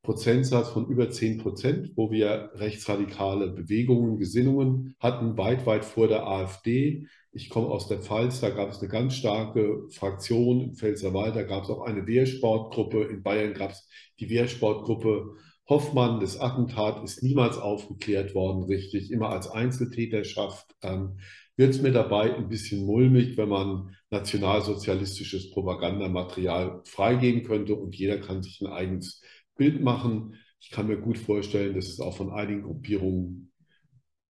Prozentsatz 0.03 0.67
von 0.67 0.85
über 0.87 1.09
10 1.09 1.37
Prozent, 1.37 1.91
wo 1.95 2.11
wir 2.11 2.51
rechtsradikale 2.55 3.47
Bewegungen, 3.47 4.17
Gesinnungen 4.17 4.95
hatten, 4.99 5.37
weit, 5.37 5.65
weit 5.65 5.85
vor 5.85 6.09
der 6.09 6.27
AfD. 6.27 7.07
Ich 7.31 7.49
komme 7.49 7.67
aus 7.67 7.87
der 7.87 7.99
Pfalz, 7.99 8.41
da 8.41 8.49
gab 8.49 8.69
es 8.69 8.79
eine 8.79 8.89
ganz 8.89 9.15
starke 9.15 9.87
Fraktion 9.91 10.59
im 10.59 10.75
Pfälzerwald, 10.75 11.37
da 11.37 11.43
gab 11.43 11.63
es 11.63 11.69
auch 11.69 11.83
eine 11.83 12.05
Wehrsportgruppe, 12.05 13.05
in 13.05 13.23
Bayern 13.23 13.53
gab 13.53 13.71
es 13.71 13.87
die 14.19 14.29
Wehrsportgruppe 14.29 15.37
Hoffmann, 15.67 16.19
das 16.19 16.39
Attentat 16.39 17.03
ist 17.03 17.23
niemals 17.23 17.57
aufgeklärt 17.57 18.35
worden, 18.35 18.63
richtig, 18.63 19.11
immer 19.11 19.29
als 19.29 19.49
Einzeltäterschaft. 19.49 20.75
Ähm, 20.81 21.19
wird 21.55 21.71
es 21.71 21.81
mir 21.81 21.91
dabei 21.91 22.35
ein 22.35 22.49
bisschen 22.49 22.85
mulmig, 22.85 23.37
wenn 23.37 23.49
man 23.49 23.95
nationalsozialistisches 24.09 25.51
Propagandamaterial 25.51 26.81
freigeben 26.85 27.43
könnte 27.43 27.75
und 27.75 27.95
jeder 27.95 28.17
kann 28.17 28.41
sich 28.43 28.59
ein 28.61 28.67
eigenes 28.67 29.21
Bild 29.55 29.81
machen. 29.81 30.35
Ich 30.59 30.71
kann 30.71 30.87
mir 30.87 30.97
gut 30.97 31.17
vorstellen, 31.17 31.75
dass 31.75 31.87
es 31.87 31.99
auch 31.99 32.17
von 32.17 32.31
einigen 32.31 32.63
Gruppierungen 32.63 33.51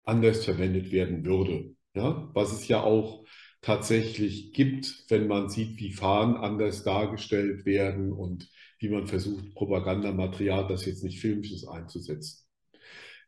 anders 0.05 0.45
verwendet 0.45 0.93
werden 0.93 1.25
würde. 1.25 1.75
Ja? 1.95 2.31
Was 2.33 2.53
es 2.53 2.69
ja 2.69 2.83
auch 2.83 3.25
tatsächlich 3.61 4.53
gibt, 4.53 5.05
wenn 5.09 5.27
man 5.27 5.51
sieht, 5.51 5.79
wie 5.79 5.93
Fahnen 5.93 6.37
anders 6.37 6.83
dargestellt 6.83 7.67
werden 7.67 8.13
und 8.13 8.49
wie 8.81 8.89
man 8.89 9.07
versucht, 9.07 9.55
Propagandamaterial, 9.55 10.67
das 10.67 10.87
jetzt 10.87 11.05
nicht 11.05 11.21
filmisch 11.21 11.53
ist, 11.53 11.69
einzusetzen. 11.69 12.47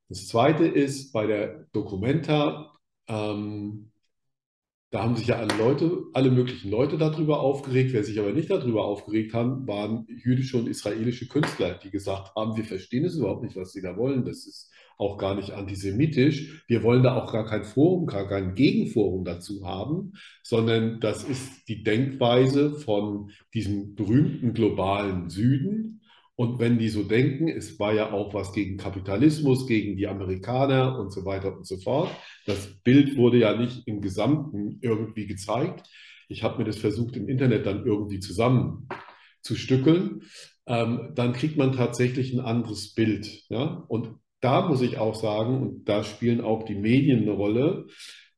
Das 0.09 0.27
Zweite 0.27 0.67
ist 0.67 1.13
bei 1.13 1.27
der 1.27 1.67
Documenta, 1.73 2.73
ähm, 3.07 3.92
da 4.93 5.03
haben 5.03 5.17
sich 5.17 5.29
ja 5.29 5.37
alle 5.37 5.57
Leute, 5.57 6.03
alle 6.13 6.31
möglichen 6.31 6.71
Leute 6.71 6.99
darüber 6.99 7.41
aufgeregt. 7.41 7.95
Wer 7.95 8.05
sich 8.05 8.21
aber 8.21 8.33
nicht 8.33 8.51
darüber 8.51 8.85
aufgeregt 8.85 9.33
hat, 9.33 9.67
waren 9.67 10.07
jüdische 10.07 10.59
und 10.59 10.69
israelische 10.69 11.27
Künstler, 11.29 11.81
die 11.83 11.91
gesagt 11.91 12.37
haben, 12.37 12.59
wir 12.59 12.65
verstehen 12.65 13.07
es 13.07 13.17
überhaupt 13.17 13.43
nicht, 13.43 13.57
was 13.57 13.73
sie 13.73 13.81
da 13.81 13.97
wollen. 13.97 14.27
Das 14.27 14.47
ist 14.47 14.71
auch 14.99 15.17
gar 15.17 15.35
nicht 15.35 15.53
antisemitisch. 15.53 16.63
Wir 16.69 16.83
wollen 16.83 17.03
da 17.03 17.17
auch 17.17 17.33
gar 17.33 17.47
kein 17.47 17.65
Forum, 17.65 18.05
gar 18.05 18.29
kein 18.29 18.55
Gegenforum 18.55 19.25
dazu 19.25 19.67
haben, 19.67 20.13
sondern 20.43 21.01
das 21.01 21.25
ist 21.25 21.67
die 21.69 21.83
Denkweise 21.83 22.75
von 22.75 23.31
diesem 23.55 23.95
berühmten 23.95 24.53
globalen 24.53 25.31
Süden. 25.31 26.02
Und 26.43 26.59
wenn 26.59 26.77
die 26.77 26.89
so 26.89 27.05
denken, 27.05 27.47
es 27.47 27.79
war 27.79 27.95
ja 27.95 28.11
auch 28.11 28.35
was 28.35 28.53
gegen 28.53 28.77
Kapitalismus, 28.77 29.69
gegen 29.69 29.97
die 29.97 30.09
Amerikaner 30.09 30.99
und 30.99 31.13
so 31.13 31.25
weiter 31.25 31.57
und 31.57 31.69
so 31.69 31.77
fort. 31.77 32.11
Das 32.47 32.67
Bild 32.83 33.17
wurde 33.17 33.39
ja 33.39 33.57
nicht 33.57 33.87
im 33.87 34.01
Gesamten 34.01 34.79
irgendwie 34.81 35.29
gezeigt. 35.29 35.89
Ich 36.29 36.43
habe 36.43 36.59
mir 36.59 36.65
das 36.65 36.79
versucht 36.79 37.17
im 37.17 37.29
Internet 37.29 37.65
dann 37.65 37.87
irgendwie 37.87 38.19
zusammenzustückeln. 38.19 40.23
Ähm, 40.67 41.13
dann 41.15 41.33
kriegt 41.33 41.57
man 41.57 41.75
tatsächlich 41.75 42.33
ein 42.33 42.41
anderes 42.41 42.93
Bild. 42.93 43.45
Ja? 43.49 43.85
Und 43.87 44.17
da 44.41 44.67
muss 44.67 44.83
ich 44.83 44.99
auch 44.99 45.15
sagen, 45.15 45.63
und 45.63 45.89
da 45.89 46.03
spielen 46.03 46.41
auch 46.41 46.65
die 46.65 46.75
Medien 46.75 47.23
eine 47.23 47.31
Rolle, 47.31 47.87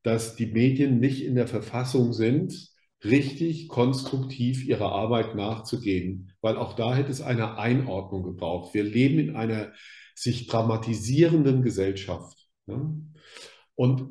dass 0.03 0.37
die 0.37 0.45
Medien 0.45 1.01
nicht 1.01 1.25
in 1.25 1.37
der 1.37 1.47
Verfassung 1.47 2.13
sind, 2.13 2.69
richtig 3.05 3.69
konstruktiv 3.69 4.65
ihrer 4.65 4.93
Arbeit 4.93 5.35
nachzugehen, 5.35 6.33
weil 6.41 6.57
auch 6.57 6.75
da 6.75 6.95
hätte 6.95 7.11
es 7.11 7.21
eine 7.21 7.59
Einordnung 7.59 8.23
gebraucht. 8.23 8.75
Wir 8.75 8.85
leben 8.85 9.19
in 9.19 9.37
einer 9.37 9.73
sich 10.15 10.47
dramatisierenden 10.47 11.63
Gesellschaft. 11.63 12.39
Ne? 12.67 13.03
Und 13.75 14.11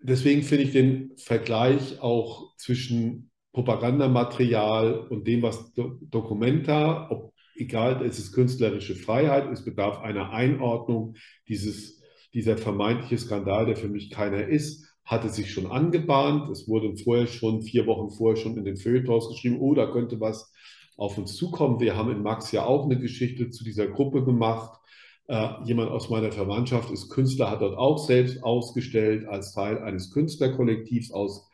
deswegen 0.00 0.42
finde 0.42 0.64
ich 0.64 0.72
den 0.72 1.16
Vergleich 1.16 2.00
auch 2.00 2.54
zwischen 2.56 3.30
Propagandamaterial 3.52 5.06
und 5.08 5.26
dem, 5.26 5.42
was 5.42 5.72
Do 5.74 5.98
Documenta, 6.10 7.08
ob 7.10 7.32
egal, 7.54 8.04
es 8.04 8.18
ist 8.18 8.32
künstlerische 8.32 8.96
Freiheit, 8.96 9.50
es 9.52 9.64
bedarf 9.64 10.00
einer 10.00 10.30
Einordnung. 10.30 11.14
Dieses, 11.48 12.02
dieser 12.32 12.56
vermeintliche 12.56 13.18
Skandal, 13.18 13.66
der 13.66 13.76
für 13.76 13.88
mich 13.88 14.10
keiner 14.10 14.48
ist, 14.48 14.93
hatte 15.04 15.28
sich 15.28 15.52
schon 15.52 15.66
angebahnt. 15.66 16.48
Es 16.48 16.66
wurde 16.66 16.96
vorher 16.96 17.26
schon, 17.26 17.62
vier 17.62 17.86
Wochen 17.86 18.10
vorher 18.10 18.40
schon 18.40 18.56
in 18.56 18.64
den 18.64 18.76
Feuilletons 18.76 19.28
geschrieben, 19.28 19.58
oh, 19.60 19.74
da 19.74 19.86
könnte 19.86 20.20
was 20.20 20.52
auf 20.96 21.18
uns 21.18 21.36
zukommen. 21.36 21.80
Wir 21.80 21.96
haben 21.96 22.10
in 22.10 22.22
Max 22.22 22.52
ja 22.52 22.64
auch 22.64 22.84
eine 22.84 22.98
Geschichte 22.98 23.50
zu 23.50 23.64
dieser 23.64 23.86
Gruppe 23.86 24.24
gemacht. 24.24 24.80
Äh, 25.26 25.48
jemand 25.64 25.90
aus 25.90 26.10
meiner 26.10 26.32
Verwandtschaft 26.32 26.90
ist 26.90 27.10
Künstler, 27.10 27.50
hat 27.50 27.62
dort 27.62 27.76
auch 27.76 27.98
selbst 27.98 28.42
ausgestellt 28.42 29.26
als 29.26 29.52
Teil 29.52 29.78
eines 29.78 30.10
Künstlerkollektivs 30.10 31.10
aus 31.10 31.50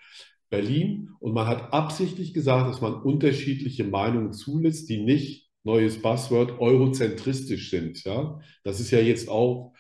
Berlin. 0.48 1.10
Und 1.20 1.32
man 1.32 1.46
hat 1.46 1.72
absichtlich 1.72 2.34
gesagt, 2.34 2.68
dass 2.68 2.80
man 2.80 2.94
unterschiedliche 2.94 3.84
Meinungen 3.84 4.32
zulässt, 4.32 4.88
die 4.88 5.02
nicht, 5.02 5.48
neues 5.62 6.00
Buzzword, 6.00 6.58
eurozentristisch 6.58 7.70
sind. 7.70 8.02
Ja? 8.04 8.40
Das 8.64 8.80
ist 8.80 8.90
ja 8.90 8.98
jetzt 8.98 9.28
auch 9.28 9.72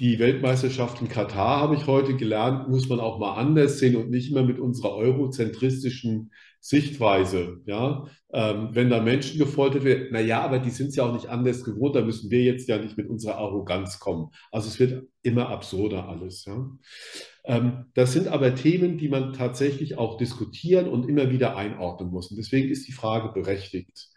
die 0.00 0.18
Weltmeisterschaft 0.18 1.00
in 1.00 1.08
Katar, 1.08 1.60
habe 1.60 1.76
ich 1.76 1.86
heute 1.86 2.16
gelernt, 2.16 2.68
muss 2.68 2.88
man 2.88 2.98
auch 2.98 3.18
mal 3.18 3.34
anders 3.34 3.78
sehen 3.78 3.94
und 3.94 4.10
nicht 4.10 4.30
immer 4.30 4.42
mit 4.42 4.58
unserer 4.58 4.94
eurozentristischen 4.96 6.32
Sichtweise. 6.60 7.60
Ja? 7.66 8.06
Ähm, 8.32 8.70
wenn 8.72 8.90
da 8.90 9.00
Menschen 9.00 9.38
gefoltert 9.38 9.84
werden, 9.84 10.08
naja, 10.10 10.40
aber 10.40 10.58
die 10.58 10.70
sind 10.70 10.88
es 10.88 10.96
ja 10.96 11.04
auch 11.04 11.12
nicht 11.12 11.28
anders 11.28 11.62
gewohnt, 11.62 11.94
da 11.94 12.00
müssen 12.00 12.30
wir 12.30 12.42
jetzt 12.42 12.68
ja 12.68 12.78
nicht 12.78 12.96
mit 12.96 13.08
unserer 13.08 13.36
Arroganz 13.36 14.00
kommen. 14.00 14.30
Also 14.50 14.68
es 14.68 14.80
wird 14.80 15.06
immer 15.22 15.50
absurder 15.50 16.08
alles. 16.08 16.44
Ja? 16.44 16.70
Ähm, 17.44 17.84
das 17.94 18.12
sind 18.12 18.26
aber 18.26 18.56
Themen, 18.56 18.98
die 18.98 19.08
man 19.08 19.32
tatsächlich 19.32 19.96
auch 19.96 20.16
diskutieren 20.16 20.88
und 20.88 21.08
immer 21.08 21.30
wieder 21.30 21.56
einordnen 21.56 22.10
muss. 22.10 22.30
Und 22.30 22.38
deswegen 22.38 22.68
ist 22.68 22.88
die 22.88 22.92
Frage 22.92 23.32
berechtigt. 23.32 24.08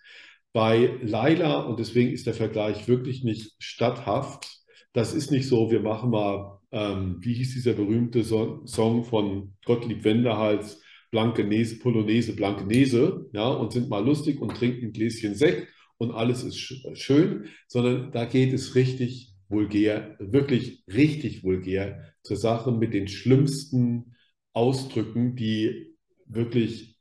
Bei 0.54 0.98
Laila, 1.04 1.60
und 1.60 1.80
deswegen 1.80 2.12
ist 2.12 2.26
der 2.26 2.34
Vergleich 2.34 2.88
wirklich 2.88 3.24
nicht 3.24 3.52
statthaft, 3.60 4.57
das 4.98 5.14
ist 5.14 5.30
nicht 5.30 5.48
so, 5.48 5.70
wir 5.70 5.82
machen 5.82 6.10
mal, 6.10 6.60
ähm, 6.72 7.18
wie 7.22 7.36
hieß 7.36 7.54
dieser 7.54 7.74
berühmte 7.74 8.24
so 8.24 8.66
Song 8.66 9.04
von 9.04 9.54
Gottlieb 9.64 10.04
Wendehals, 10.04 10.82
Blankenese, 11.12 11.78
Polonaise, 11.78 12.36
Blankenese, 12.36 13.30
ja, 13.32 13.48
und 13.48 13.72
sind 13.72 13.90
mal 13.90 14.04
lustig 14.04 14.42
und 14.42 14.58
trinken 14.58 14.86
ein 14.86 14.94
Gläschen 14.94 15.36
Sekt 15.36 15.68
und 16.00 16.12
alles 16.12 16.44
ist 16.44 16.58
sch 16.58 16.84
schön, 16.96 17.46
sondern 17.68 18.12
da 18.12 18.26
geht 18.26 18.54
es 18.54 18.74
richtig 18.74 19.36
vulgär, 19.50 20.16
wirklich 20.20 20.84
richtig 20.92 21.44
vulgär 21.44 22.16
zur 22.24 22.38
Sache 22.38 22.72
mit 22.72 22.96
den 22.96 23.08
schlimmsten 23.08 24.16
Ausdrücken, 24.54 25.36
die 25.36 25.96
wirklich 26.26 26.97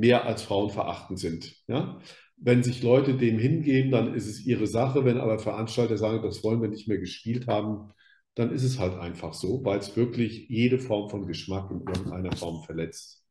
mehr 0.00 0.26
als 0.26 0.42
frauenverachtend 0.42 1.18
sind. 1.18 1.54
Ja? 1.68 2.00
Wenn 2.36 2.62
sich 2.62 2.82
Leute 2.82 3.14
dem 3.14 3.38
hingeben, 3.38 3.90
dann 3.90 4.14
ist 4.14 4.26
es 4.26 4.44
ihre 4.44 4.66
Sache. 4.66 5.04
Wenn 5.04 5.18
aber 5.18 5.38
Veranstalter 5.38 5.96
sagen, 5.98 6.22
das 6.22 6.42
wollen 6.42 6.62
wir 6.62 6.68
nicht 6.68 6.88
mehr 6.88 6.98
gespielt 6.98 7.46
haben, 7.46 7.92
dann 8.34 8.50
ist 8.52 8.64
es 8.64 8.78
halt 8.78 8.98
einfach 8.98 9.34
so, 9.34 9.64
weil 9.64 9.78
es 9.78 9.96
wirklich 9.96 10.48
jede 10.48 10.78
Form 10.78 11.10
von 11.10 11.26
Geschmack 11.26 11.70
in 11.70 11.80
irgendeiner 11.80 12.34
Form 12.36 12.62
verletzt. 12.64 13.24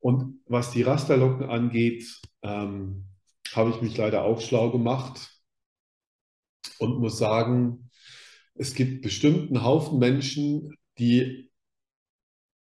Und 0.00 0.40
was 0.46 0.72
die 0.72 0.82
Rasterlocken 0.82 1.48
angeht, 1.48 2.20
ähm, 2.42 3.06
habe 3.52 3.70
ich 3.70 3.82
mich 3.82 3.96
leider 3.96 4.24
auch 4.24 4.40
schlau 4.40 4.70
gemacht 4.70 5.30
und 6.78 6.98
muss 6.98 7.18
sagen, 7.18 7.90
es 8.54 8.74
gibt 8.74 9.02
bestimmt 9.02 9.50
einen 9.50 9.64
Haufen 9.64 9.98
Menschen, 9.98 10.76
die 10.98 11.51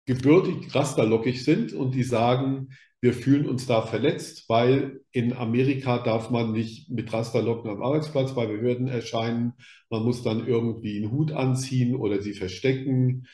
gebürtig 0.07 0.75
rasterlockig 0.75 1.45
sind 1.45 1.73
und 1.73 1.95
die 1.95 2.03
sagen, 2.03 2.71
wir 3.03 3.15
fühlen 3.15 3.49
uns 3.49 3.67
da 3.67 3.83
verletzt, 3.83 4.45
weil 4.49 5.01
in 5.11 5.33
Amerika 5.33 5.99
darf 5.99 6.31
man 6.31 6.53
nicht 6.53 6.91
mit 6.91 7.13
Rasterlocken 7.13 7.71
am 7.71 7.83
Arbeitsplatz 7.83 8.35
bei 8.35 8.47
Behörden 8.47 8.89
erscheinen. 8.89 9.55
Man 9.89 10.03
muss 10.03 10.23
dann 10.23 10.47
irgendwie 10.47 10.99
einen 10.99 11.11
Hut 11.11 11.33
anziehen 11.33 11.95
oder 11.95 12.21
sie 12.21 12.35
verstecken. 12.35 13.27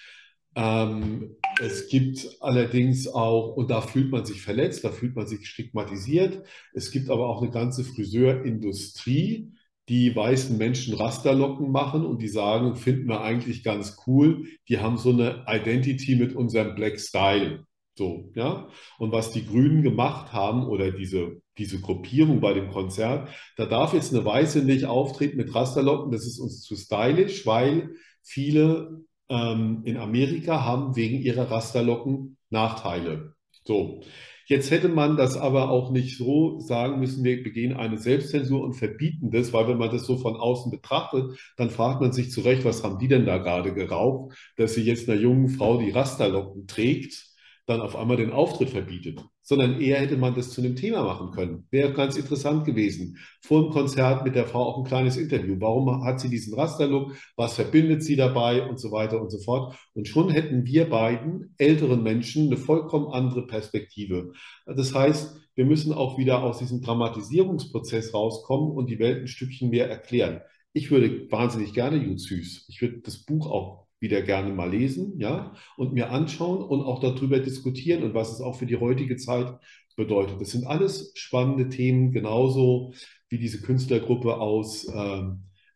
Ähm, 0.55 1.37
es 1.61 1.89
gibt 1.89 2.29
allerdings 2.41 3.09
auch, 3.09 3.57
und 3.57 3.71
da 3.71 3.81
fühlt 3.81 4.11
man 4.11 4.25
sich 4.25 4.41
verletzt, 4.41 4.85
da 4.85 4.91
fühlt 4.91 5.17
man 5.17 5.27
sich 5.27 5.49
stigmatisiert. 5.49 6.47
Es 6.73 6.93
gibt 6.93 7.11
aber 7.11 7.29
auch 7.29 7.43
eine 7.43 7.51
ganze 7.51 7.85
Friseurindustrie, 7.85 9.53
die 9.89 10.15
weißen 10.15 10.57
Menschen 10.59 10.95
Rasterlocken 10.95 11.71
machen 11.71 12.05
und 12.05 12.21
die 12.21 12.29
sagen, 12.29 12.77
finden 12.77 13.09
wir 13.09 13.21
eigentlich 13.21 13.63
ganz 13.63 13.97
cool. 14.07 14.47
Die 14.69 14.79
haben 14.79 14.99
so 14.99 15.11
eine 15.11 15.45
Identity 15.47 16.17
mit 16.17 16.35
unserem 16.35 16.75
Black 16.75 16.99
Style. 16.99 17.65
So, 17.95 18.31
ja. 18.35 18.69
Und 18.99 19.13
was 19.13 19.31
die 19.31 19.47
Grünen 19.47 19.83
gemacht 19.83 20.33
haben 20.33 20.67
oder 20.67 20.91
diese, 20.91 21.41
diese 21.57 21.81
Gruppierung 21.81 22.41
bei 22.41 22.53
dem 22.53 22.71
Konzert, 22.71 23.31
da 23.57 23.65
darf 23.65 23.95
jetzt 23.95 24.13
eine 24.13 24.25
Weiße 24.25 24.65
nicht 24.65 24.85
auftreten 24.85 25.39
mit 25.39 25.55
Rasterlocken. 25.55 26.13
Das 26.13 26.27
ist 26.27 26.39
uns 26.39 26.63
zu 26.63 26.77
stylisch, 26.77 27.47
weil 27.47 27.95
viele 28.23 29.03
ähm, 29.29 29.83
in 29.85 29.97
Amerika 29.97 30.65
haben 30.65 30.97
wegen 30.97 31.21
ihrer 31.21 31.51
Rasterlocken 31.51 32.37
Nachteile. 32.51 33.35
So. 33.65 34.03
Jetzt 34.49 34.71
hätte 34.71 34.89
man 34.89 35.17
das 35.17 35.37
aber 35.37 35.71
auch 35.71 35.91
nicht 35.91 36.17
so 36.17 36.61
sagen 36.61 37.01
müssen, 37.01 37.25
wir 37.25 37.43
begehen 37.43 37.75
eine 37.75 37.99
Selbstzensur 37.99 38.63
und 38.63 38.75
verbieten 38.75 39.31
das, 39.31 39.53
weil 39.53 39.69
wenn 39.69 39.79
man 39.79 39.91
das 39.91 40.07
so 40.07 40.19
von 40.19 40.37
außen 40.37 40.71
betrachtet, 40.71 41.39
dann 41.57 41.71
fragt 41.71 42.01
man 42.01 42.13
sich 42.13 42.31
zurecht, 42.31 42.65
was 42.65 42.85
haben 42.85 42.99
die 42.99 43.09
denn 43.09 43.27
da 43.27 43.39
gerade 43.39 43.75
geraucht, 43.75 44.37
dass 44.57 44.75
sie 44.75 44.83
jetzt 44.83 45.09
einer 45.09 45.21
jungen 45.21 45.49
Frau 45.49 45.79
die 45.79 45.91
Rasterlocken 45.91 46.67
trägt 46.67 47.37
dann 47.67 47.81
auf 47.81 47.97
einmal 47.97 48.17
den 48.17 48.33
Auftritt 48.33 48.71
verbietet, 48.71 49.25
sondern 49.47 49.81
eher 49.81 50.01
hätte 50.01 50.17
man 50.17 50.35
das 50.35 50.51
zu 50.51 50.61
einem 50.61 50.75
Thema 50.75 51.05
machen 51.05 51.31
können. 51.31 51.69
Wäre 51.71 51.93
ganz 51.93 52.17
interessant 52.17 52.65
gewesen. 52.65 53.17
Vor 53.41 53.63
dem 53.63 53.71
Konzert 53.71 54.25
mit 54.25 54.35
der 54.35 54.47
Frau 54.47 54.65
auch 54.65 54.79
ein 54.79 54.85
kleines 54.85 55.17
Interview. 55.17 55.55
Warum 55.61 56.05
hat 56.05 56.19
sie 56.19 56.29
diesen 56.29 56.55
Rasterlook? 56.55 57.13
Was 57.37 57.55
verbindet 57.55 58.03
sie 58.03 58.17
dabei? 58.17 58.69
Und 58.69 58.81
so 58.81 58.91
weiter 58.91 59.23
und 59.23 59.31
so 59.31 59.39
fort. 59.39 59.77
Und 59.95 60.09
schon 60.09 60.31
hätten 60.31 60.67
wir 60.67 60.91
beiden 60.91 61.55
älteren 61.59 62.03
Menschen 62.03 62.49
eine 62.49 62.57
vollkommen 62.57 63.13
andere 63.13 63.47
Perspektive. 63.47 64.33
Das 64.67 64.93
heißt, 64.93 65.37
wir 65.55 65.65
müssen 65.65 65.93
auch 65.93 66.19
wieder 66.19 66.43
aus 66.43 66.59
diesem 66.59 66.83
Dramatisierungsprozess 66.83 68.13
rauskommen 68.13 68.73
und 68.73 68.91
die 68.91 68.99
Welt 68.99 69.21
ein 69.21 69.29
Stückchen 69.29 69.71
mehr 69.71 69.89
erklären. 69.89 70.41
Ich 70.73 70.91
würde 70.91 71.31
wahnsinnig 71.31 71.73
gerne 71.73 71.99
Jud 71.99 72.19
Süß. 72.21 72.67
Ich 72.69 72.83
würde 72.83 72.99
das 72.99 73.19
Buch 73.19 73.47
auch 73.47 73.86
wieder 74.01 74.23
gerne 74.23 74.53
mal 74.53 74.71
lesen, 74.71 75.19
ja, 75.19 75.55
und 75.77 75.95
mir 75.95 76.11
anschauen 76.11 76.63
und 76.63 76.83
auch 76.83 77.01
darüber 77.01 77.39
diskutieren 77.39 78.03
und 78.03 78.15
was 78.15 78.33
es 78.33 78.41
auch 78.41 78.57
für 78.59 78.67
die 78.67 78.77
heutige 78.77 79.17
Zeit 79.17 79.59
bedeutet. 79.97 80.41
Das 80.41 80.51
sind 80.51 80.67
alles 80.67 81.13
spannende 81.15 81.69
Themen, 81.69 82.13
genauso 82.13 82.93
wie 83.29 83.39
diese 83.39 83.61
Künstlergruppe 83.63 84.37
aus, 84.37 84.85
äh, 84.85 85.23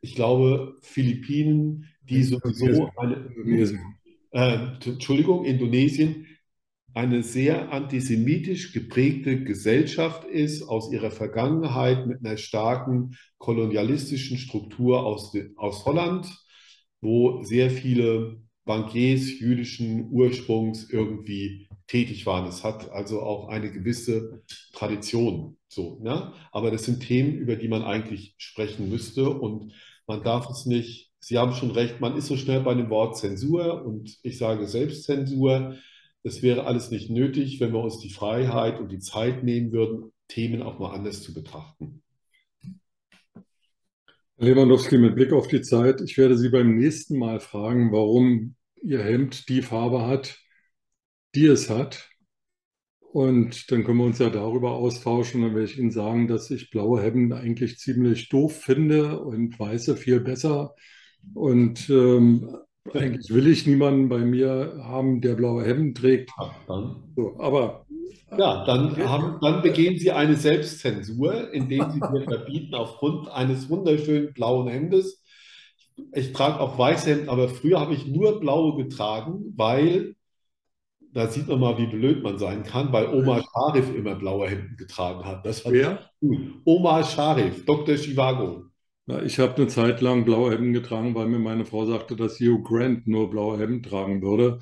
ich 0.03 0.15
glaube, 0.15 0.77
Philippinen, 0.83 1.87
die 2.03 2.23
sowieso 2.23 2.91
eine, 2.97 3.33
äh, 4.33 4.59
Entschuldigung, 4.85 5.45
Indonesien, 5.45 6.27
eine 6.93 7.23
sehr 7.23 7.73
antisemitisch 7.73 8.73
geprägte 8.73 9.45
Gesellschaft 9.45 10.25
ist, 10.25 10.63
aus 10.63 10.93
ihrer 10.93 11.11
Vergangenheit 11.11 12.07
mit 12.07 12.25
einer 12.25 12.37
starken 12.37 13.17
kolonialistischen 13.39 14.39
Struktur 14.39 15.05
aus, 15.05 15.33
aus 15.57 15.85
Holland 15.85 16.27
wo 17.01 17.43
sehr 17.43 17.71
viele 17.71 18.41
Bankiers 18.65 19.41
jüdischen 19.41 20.11
Ursprungs 20.11 20.89
irgendwie 20.91 21.69
tätig 21.87 22.25
waren. 22.27 22.47
Es 22.47 22.63
hat 22.63 22.91
also 22.91 23.21
auch 23.21 23.49
eine 23.49 23.73
gewisse 23.73 24.43
Tradition. 24.73 25.57
So, 25.69 25.99
ne? 26.03 26.33
Aber 26.53 26.71
das 26.71 26.85
sind 26.85 27.01
Themen, 27.01 27.35
über 27.37 27.57
die 27.57 27.69
man 27.69 27.83
eigentlich 27.83 28.35
sprechen 28.39 28.89
müsste 28.89 29.29
und 29.29 29.73
man 30.07 30.23
darf 30.23 30.49
es 30.51 30.67
nicht. 30.67 31.11
Sie 31.19 31.39
haben 31.39 31.53
schon 31.53 31.71
recht, 31.73 32.01
man 32.01 32.17
ist 32.17 32.27
so 32.27 32.37
schnell 32.37 32.61
bei 32.61 32.75
dem 32.75 32.91
Wort 32.91 33.17
Zensur 33.17 33.85
und 33.85 34.19
ich 34.23 34.39
sage 34.39 34.67
Selbstzensur. 34.67 35.77
Das 36.23 36.43
wäre 36.43 36.65
alles 36.65 36.91
nicht 36.91 37.11
nötig, 37.11 37.61
wenn 37.61 37.73
wir 37.73 37.81
uns 37.81 37.99
die 37.99 38.11
Freiheit 38.11 38.79
und 38.79 38.93
die 38.93 38.99
Zeit 38.99 39.43
nehmen 39.43 39.73
würden, 39.73 40.13
Themen 40.29 40.63
auch 40.63 40.79
mal 40.79 40.95
anders 40.95 41.23
zu 41.23 41.35
betrachten. 41.35 42.03
Lewandowski, 44.43 44.97
mit 44.97 45.17
Blick 45.17 45.35
auf 45.35 45.49
die 45.49 45.61
Zeit, 45.61 46.01
ich 46.01 46.17
werde 46.17 46.35
Sie 46.39 46.49
beim 46.49 46.75
nächsten 46.75 47.19
Mal 47.19 47.41
fragen, 47.41 47.93
warum 47.93 48.55
Ihr 48.83 49.03
Hemd 49.05 49.51
die 49.51 49.61
Farbe 49.61 50.07
hat, 50.07 50.39
die 51.35 51.45
es 51.45 51.69
hat. 51.69 52.09
Und 53.01 53.71
dann 53.71 53.85
können 53.85 53.99
wir 53.99 54.07
uns 54.07 54.19
ja 54.19 54.31
darüber 54.31 54.71
austauschen. 54.73 55.43
Dann 55.43 55.55
werde 55.55 55.67
ich 55.67 55.79
Ihnen 55.79 55.91
sagen, 55.91 56.27
dass 56.27 56.51
ich 56.51 56.71
blaue 56.71 57.03
Hemden 57.03 57.35
eigentlich 57.35 57.77
ziemlich 57.79 58.31
doof 58.31 58.63
finde 58.63 59.21
und 59.21 59.59
weiße 59.61 59.95
viel 59.99 60.21
besser. 60.21 60.75
Und 61.35 61.91
ähm, 61.91 62.57
eigentlich 62.95 63.29
will 63.29 63.47
ich 63.47 63.67
niemanden 63.67 64.09
bei 64.09 64.21
mir 64.21 64.81
haben, 64.83 65.21
der 65.21 65.35
blaue 65.35 65.67
Hemden 65.67 65.95
trägt. 65.95 66.31
So, 67.15 67.39
aber 67.39 67.85
ja, 68.37 68.65
dann, 68.65 68.97
haben, 69.09 69.39
dann 69.41 69.63
begehen 69.63 69.99
Sie 69.99 70.11
eine 70.13 70.37
Selbstzensur, 70.37 71.53
indem 71.53 71.91
Sie 71.91 71.99
mir 71.99 72.25
verbieten, 72.25 72.75
aufgrund 72.75 73.29
eines 73.29 73.69
wunderschönen 73.69 74.33
blauen 74.33 74.69
Hemdes. 74.69 75.23
Ich 76.13 76.33
trage 76.33 76.61
auch 76.61 76.79
weiße 76.79 77.11
Hemden, 77.11 77.29
aber 77.29 77.49
früher 77.49 77.81
habe 77.81 77.95
ich 77.95 78.07
nur 78.07 78.41
blaue 78.41 78.83
getragen, 78.83 79.53
weil, 79.57 80.15
da 81.13 81.29
sieht 81.29 81.49
man 81.49 81.61
mal, 81.61 81.79
wie 81.79 81.87
blöd 81.87 82.23
man 82.23 82.39
sein 82.39 82.63
kann, 82.63 82.93
weil 82.93 83.09
Omar 83.09 83.43
Sharif 83.43 83.95
immer 83.95 84.15
blaue 84.15 84.49
Hemden 84.49 84.77
getragen 84.77 85.25
hat. 85.25 85.45
Das 85.45 85.65
war 85.65 85.73
Wer? 85.73 86.11
cool. 86.23 86.55
Omar 86.65 87.05
Sharif, 87.05 87.65
Dr. 87.65 87.97
Chivago. 87.97 88.65
Na, 89.07 89.23
ich 89.23 89.39
habe 89.39 89.57
eine 89.57 89.67
Zeit 89.67 90.01
lang 90.01 90.25
blaue 90.25 90.53
Hemden 90.53 90.73
getragen, 90.73 91.15
weil 91.15 91.27
mir 91.27 91.39
meine 91.39 91.65
Frau 91.65 91.85
sagte, 91.85 92.15
dass 92.17 92.39
Hugh 92.39 92.63
Grant 92.63 93.07
nur 93.07 93.29
blaue 93.29 93.59
Hemden 93.59 93.83
tragen 93.83 94.23
würde. 94.23 94.61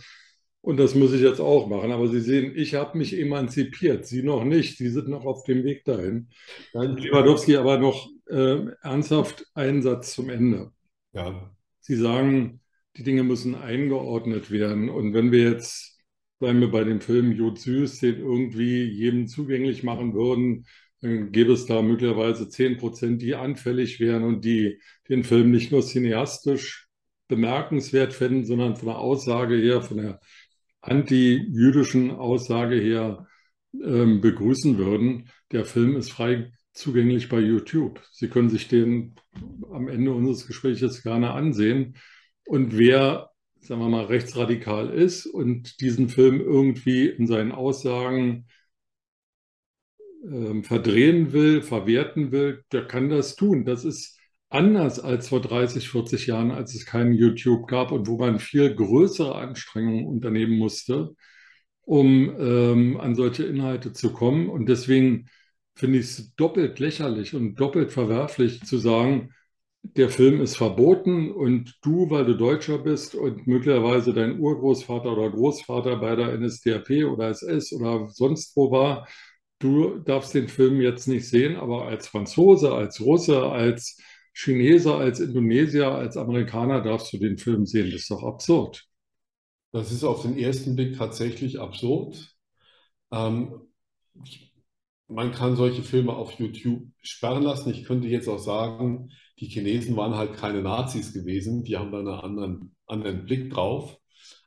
Und 0.69 0.77
das 0.77 0.95
muss 0.95 1.15
ich 1.15 1.23
jetzt 1.23 1.41
auch 1.41 1.67
machen. 1.67 1.93
Aber 1.93 2.09
Sie 2.09 2.21
sehen, 2.21 2.53
ich 2.55 2.75
habe 2.75 2.99
mich 2.99 3.19
emanzipiert, 3.19 4.05
Sie 4.05 4.23
noch 4.23 4.45
nicht. 4.45 4.77
Sie 4.77 4.91
sind 4.91 5.09
noch 5.09 5.25
auf 5.25 5.45
dem 5.45 5.65
Weg 5.65 5.83
dahin. 5.87 6.29
Lewandowski, 6.75 7.57
aber 7.57 7.79
noch 7.79 8.11
äh, 8.27 8.67
ernsthaft 8.83 9.47
einen 9.55 9.81
Satz 9.81 10.13
zum 10.13 10.29
Ende. 10.29 10.71
Ja. 11.15 11.51
Sie 11.81 11.97
sagen, 11.97 12.61
die 12.99 13.03
Dinge 13.03 13.23
müssen 13.23 13.55
eingeordnet 13.55 14.51
werden. 14.51 14.91
Und 14.91 15.15
wenn 15.15 15.33
wir 15.33 15.45
jetzt, 15.53 16.03
bleiben 16.39 16.61
wir 16.61 16.71
bei 16.71 16.85
dem 16.85 17.01
Film 17.01 17.33
Jod 17.33 17.59
Süß, 17.59 18.01
den 18.01 18.19
irgendwie 18.19 18.85
jedem 18.85 19.27
zugänglich 19.27 19.85
machen 19.85 20.13
würden, 20.13 20.67
dann 21.01 21.33
gäbe 21.33 21.55
es 21.55 21.65
da 21.65 21.81
möglicherweise 21.81 22.47
10 22.47 22.77
Prozent, 22.77 23.23
die 23.23 23.35
anfällig 23.35 24.01
wären 24.01 24.23
und 24.23 24.45
die 24.45 24.79
den 25.09 25.25
Film 25.25 25.51
nicht 25.51 25.73
nur 25.73 25.81
cineastisch 25.81 26.89
bemerkenswert 27.27 28.13
fänden, 28.13 28.45
sondern 28.45 28.77
von 28.77 28.89
der 28.89 28.99
Aussage 28.99 29.57
her, 29.57 29.81
von 29.81 29.97
der 29.97 30.21
anti-jüdischen 30.81 32.11
Aussage 32.11 32.77
her 32.77 33.27
ähm, 33.83 34.21
begrüßen 34.21 34.79
würden. 34.79 35.29
Der 35.53 35.65
Film 35.65 35.97
ist 35.97 36.13
frei 36.13 36.53
zugänglich 36.73 37.29
bei 37.29 37.41
YouTube. 37.41 38.01
Sie 38.13 38.29
können 38.29 38.51
sich 38.51 38.69
den 38.69 39.15
am 39.73 39.89
Ende 39.89 40.13
unseres 40.13 40.47
Gesprächs 40.47 41.03
gerne 41.03 41.33
ansehen. 41.33 41.97
Und 42.47 42.79
wer, 42.79 43.31
sagen 43.61 43.81
wir 43.81 43.89
mal, 43.89 44.05
rechtsradikal 44.07 44.91
ist 44.91 45.27
und 45.27 45.81
diesen 45.81 46.09
Film 46.09 46.41
irgendwie 46.41 47.09
in 47.09 47.27
seinen 47.27 47.53
Aussagen 47.53 48.47
äh, 50.25 50.63
verdrehen 50.63 51.33
will, 51.33 51.63
verwerten 51.63 52.33
will, 52.33 52.65
der 52.73 52.87
kann 52.87 53.09
das 53.09 53.37
tun. 53.37 53.65
Das 53.65 53.85
ist 53.85 54.18
anders 54.51 55.01
als 55.01 55.29
vor 55.29 55.41
30, 55.41 55.89
40 55.89 56.27
Jahren, 56.27 56.51
als 56.51 56.75
es 56.75 56.87
kein 56.87 57.13
YouTube 57.13 57.69
gab 57.69 57.93
und 57.93 58.07
wo 58.09 58.17
man 58.19 58.39
viel 58.39 58.75
größere 58.75 59.35
Anstrengungen 59.35 60.07
unternehmen 60.07 60.59
musste, 60.59 61.15
um 61.83 62.35
ähm, 62.39 63.01
an 63.01 63.15
solche 63.15 63.45
Inhalte 63.45 63.93
zu 63.93 64.13
kommen. 64.13 64.49
Und 64.49 64.69
deswegen 64.69 65.29
finde 65.75 65.99
ich 65.99 66.07
es 66.07 66.35
doppelt 66.37 66.79
lächerlich 66.81 67.35
und 67.35 67.57
doppelt 67.57 67.93
verwerflich 67.93 68.63
zu 68.65 68.79
sagen, 68.79 69.31
der 69.83 70.11
Film 70.11 70.41
ist 70.41 70.57
verboten 70.57 71.31
und 71.31 71.79
du, 71.83 72.11
weil 72.11 72.25
du 72.25 72.37
Deutscher 72.37 72.79
bist 72.79 73.15
und 73.15 73.47
möglicherweise 73.47 74.13
dein 74.13 74.39
Urgroßvater 74.39 75.13
oder 75.13 75.31
Großvater 75.31 75.97
bei 75.97 76.17
der 76.17 76.37
NSDAP 76.39 77.05
oder 77.11 77.29
SS 77.29 77.73
oder 77.73 78.09
sonst 78.09 78.57
wo 78.57 78.71
war, 78.71 79.07
du 79.61 79.99
darfst 79.99 80.35
den 80.35 80.49
Film 80.49 80.81
jetzt 80.81 81.09
nicht 81.09 81.29
sehen, 81.29 81.57
aber 81.57 81.87
als 81.87 82.09
Franzose, 82.09 82.73
als 82.73 83.01
Russe, 83.01 83.43
als 83.43 83.99
Chinese, 84.41 84.95
als 84.95 85.19
Indonesier, 85.19 85.91
als 85.91 86.17
Amerikaner 86.17 86.81
darfst 86.81 87.13
du 87.13 87.19
den 87.19 87.39
Film 87.39 87.67
sehen. 87.67 87.91
Das 87.91 88.03
ist 88.03 88.11
doch 88.13 88.23
absurd. 88.23 88.87
Das 89.73 89.91
ist 89.91 90.05
auf 90.05 90.23
den 90.23 90.39
ersten 90.39 90.77
Blick 90.77 90.97
tatsächlich 90.97 91.59
absurd. 91.59 92.37
Ähm, 93.11 93.69
man 95.09 95.33
kann 95.33 95.57
solche 95.57 95.83
Filme 95.83 96.13
auf 96.13 96.39
YouTube 96.39 96.83
sperren 97.03 97.43
lassen. 97.43 97.71
Ich 97.71 97.85
könnte 97.85 98.07
jetzt 98.07 98.29
auch 98.29 98.39
sagen, 98.39 99.11
die 99.41 99.47
Chinesen 99.47 99.97
waren 99.97 100.15
halt 100.15 100.35
keine 100.35 100.63
Nazis 100.63 101.13
gewesen, 101.13 101.65
die 101.65 101.77
haben 101.77 101.91
da 101.91 101.99
einen 101.99 102.09
anderen, 102.09 102.77
anderen 102.87 103.25
Blick 103.25 103.51
drauf. 103.51 103.99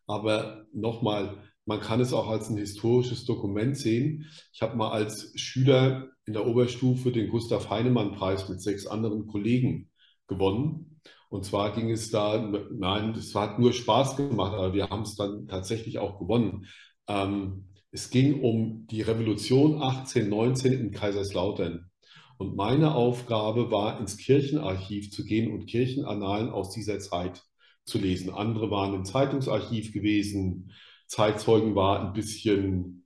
Aber 0.07 0.65
nochmal, 0.71 1.50
man 1.65 1.79
kann 1.79 2.01
es 2.01 2.13
auch 2.13 2.27
als 2.27 2.49
ein 2.49 2.57
historisches 2.57 3.25
Dokument 3.25 3.77
sehen. 3.77 4.25
Ich 4.53 4.61
habe 4.61 4.75
mal 4.75 4.91
als 4.91 5.31
Schüler 5.39 6.09
in 6.25 6.33
der 6.33 6.47
Oberstufe 6.47 7.11
den 7.11 7.29
Gustav 7.29 7.69
Heinemann-Preis 7.69 8.49
mit 8.49 8.61
sechs 8.61 8.87
anderen 8.87 9.27
Kollegen 9.27 9.89
gewonnen. 10.27 10.99
Und 11.29 11.45
zwar 11.45 11.73
ging 11.73 11.89
es 11.89 12.11
da, 12.11 12.51
nein, 12.71 13.11
es 13.11 13.33
hat 13.35 13.59
nur 13.59 13.73
Spaß 13.73 14.17
gemacht, 14.17 14.53
aber 14.53 14.73
wir 14.73 14.89
haben 14.89 15.03
es 15.03 15.15
dann 15.15 15.47
tatsächlich 15.47 15.99
auch 15.99 16.19
gewonnen. 16.19 16.65
Ähm, 17.07 17.69
es 17.91 18.09
ging 18.09 18.41
um 18.41 18.87
die 18.87 19.01
Revolution 19.01 19.81
1819 19.81 20.73
in 20.73 20.91
Kaiserslautern. 20.91 21.89
Und 22.37 22.55
meine 22.55 22.95
Aufgabe 22.95 23.69
war, 23.69 23.99
ins 23.99 24.17
Kirchenarchiv 24.17 25.11
zu 25.11 25.23
gehen 25.23 25.51
und 25.51 25.67
Kirchenannalen 25.67 26.49
aus 26.49 26.71
dieser 26.71 26.99
Zeit 26.99 27.43
zu 27.85 27.97
lesen. 27.97 28.31
Andere 28.31 28.71
waren 28.71 28.93
im 28.93 29.05
Zeitungsarchiv 29.05 29.93
gewesen. 29.93 30.71
Zeitzeugen 31.11 31.75
war 31.75 31.99
ein 31.99 32.13
bisschen, 32.13 33.05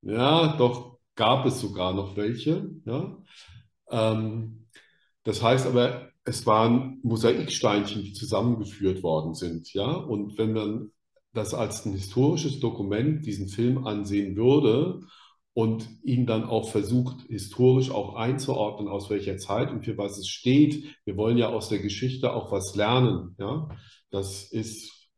ja, 0.00 0.56
doch 0.56 0.98
gab 1.16 1.44
es 1.44 1.60
sogar 1.60 1.92
noch 1.92 2.16
welche. 2.16 2.70
Ja. 2.84 3.18
Ähm, 3.90 4.68
das 5.24 5.42
heißt 5.42 5.66
aber, 5.66 6.10
es 6.24 6.46
waren 6.46 7.00
Mosaiksteinchen, 7.02 8.04
die 8.04 8.12
zusammengeführt 8.12 9.02
worden 9.02 9.34
sind. 9.34 9.72
Ja. 9.72 9.90
Und 9.90 10.38
wenn 10.38 10.52
man 10.52 10.92
das 11.32 11.52
als 11.52 11.84
ein 11.84 11.94
historisches 11.94 12.60
Dokument, 12.60 13.26
diesen 13.26 13.48
Film 13.48 13.88
ansehen 13.88 14.36
würde 14.36 15.00
und 15.52 15.88
ihn 16.04 16.26
dann 16.26 16.44
auch 16.44 16.68
versucht, 16.68 17.26
historisch 17.28 17.90
auch 17.90 18.14
einzuordnen, 18.14 18.86
aus 18.86 19.10
welcher 19.10 19.36
Zeit 19.38 19.72
und 19.72 19.84
für 19.84 19.98
was 19.98 20.16
es 20.16 20.28
steht. 20.28 20.96
Wir 21.04 21.16
wollen 21.16 21.38
ja 21.38 21.48
aus 21.48 21.70
der 21.70 21.80
Geschichte 21.80 22.32
auch 22.34 22.52
was 22.52 22.76
lernen. 22.76 23.34
Ja? 23.40 23.68
Das 24.10 24.44
ist, 24.44 25.08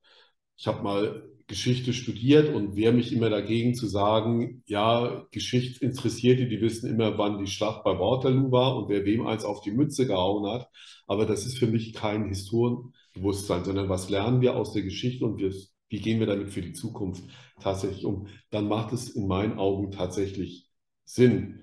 ich 0.56 0.66
habe 0.66 0.82
mal 0.82 1.33
Geschichte 1.46 1.92
studiert 1.92 2.54
und 2.54 2.74
wehre 2.74 2.92
mich 2.92 3.12
immer 3.12 3.28
dagegen 3.28 3.74
zu 3.74 3.86
sagen, 3.86 4.62
ja, 4.66 5.26
Geschichtsinteressierte, 5.30 6.46
die 6.46 6.60
wissen 6.60 6.88
immer, 6.88 7.18
wann 7.18 7.38
die 7.38 7.50
Schlacht 7.50 7.84
bei 7.84 7.98
Waterloo 7.98 8.50
war 8.50 8.76
und 8.76 8.88
wer 8.88 9.04
wem 9.04 9.26
eins 9.26 9.44
auf 9.44 9.60
die 9.60 9.70
Mütze 9.70 10.06
gehauen 10.06 10.50
hat. 10.50 10.68
Aber 11.06 11.26
das 11.26 11.44
ist 11.44 11.58
für 11.58 11.66
mich 11.66 11.92
kein 11.92 12.28
Historienbewusstsein, 12.28 13.64
sondern 13.64 13.90
was 13.90 14.08
lernen 14.08 14.40
wir 14.40 14.56
aus 14.56 14.72
der 14.72 14.82
Geschichte 14.82 15.26
und 15.26 15.38
wir, 15.38 15.52
wie 15.90 16.00
gehen 16.00 16.18
wir 16.18 16.26
damit 16.26 16.50
für 16.50 16.62
die 16.62 16.72
Zukunft 16.72 17.24
tatsächlich 17.60 18.06
um? 18.06 18.28
Dann 18.50 18.66
macht 18.66 18.94
es 18.94 19.10
in 19.10 19.26
meinen 19.26 19.58
Augen 19.58 19.90
tatsächlich 19.90 20.70
Sinn. 21.04 21.60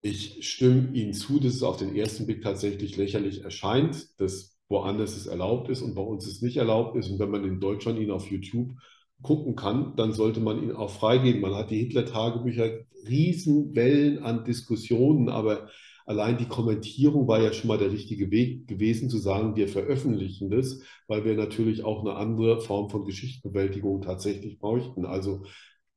Ich 0.00 0.48
stimme 0.48 0.90
Ihnen 0.94 1.12
zu, 1.12 1.38
dass 1.38 1.54
es 1.54 1.62
auf 1.62 1.76
den 1.76 1.94
ersten 1.94 2.24
Blick 2.26 2.42
tatsächlich 2.42 2.96
lächerlich 2.96 3.44
erscheint, 3.44 4.18
dass 4.18 4.58
woanders 4.68 5.16
es 5.16 5.26
erlaubt 5.26 5.68
ist 5.68 5.82
und 5.82 5.94
bei 5.94 6.02
uns 6.02 6.26
es 6.26 6.40
nicht 6.40 6.56
erlaubt 6.56 6.96
ist. 6.96 7.10
Und 7.10 7.18
wenn 7.18 7.30
man 7.30 7.44
in 7.44 7.60
Deutschland 7.60 8.00
ihn 8.00 8.10
auf 8.10 8.30
YouTube 8.30 8.74
gucken 9.22 9.56
kann, 9.56 9.94
dann 9.96 10.12
sollte 10.12 10.40
man 10.40 10.62
ihn 10.62 10.72
auch 10.72 10.90
freigeben. 10.90 11.40
Man 11.40 11.54
hat 11.54 11.70
die 11.70 11.78
Hitler-Tagebücher, 11.78 12.80
Riesenwellen 13.08 14.22
an 14.22 14.44
Diskussionen, 14.44 15.28
aber 15.28 15.68
allein 16.06 16.38
die 16.38 16.46
Kommentierung 16.48 17.26
war 17.28 17.40
ja 17.40 17.52
schon 17.52 17.68
mal 17.68 17.78
der 17.78 17.92
richtige 17.92 18.30
Weg 18.30 18.66
gewesen, 18.68 19.10
zu 19.10 19.18
sagen, 19.18 19.56
wir 19.56 19.68
veröffentlichen 19.68 20.50
das, 20.50 20.80
weil 21.08 21.24
wir 21.24 21.34
natürlich 21.34 21.84
auch 21.84 22.00
eine 22.00 22.16
andere 22.16 22.60
Form 22.60 22.90
von 22.90 23.04
Geschichtsbewältigung 23.04 24.02
tatsächlich 24.02 24.58
bräuchten. 24.58 25.04
Also 25.04 25.44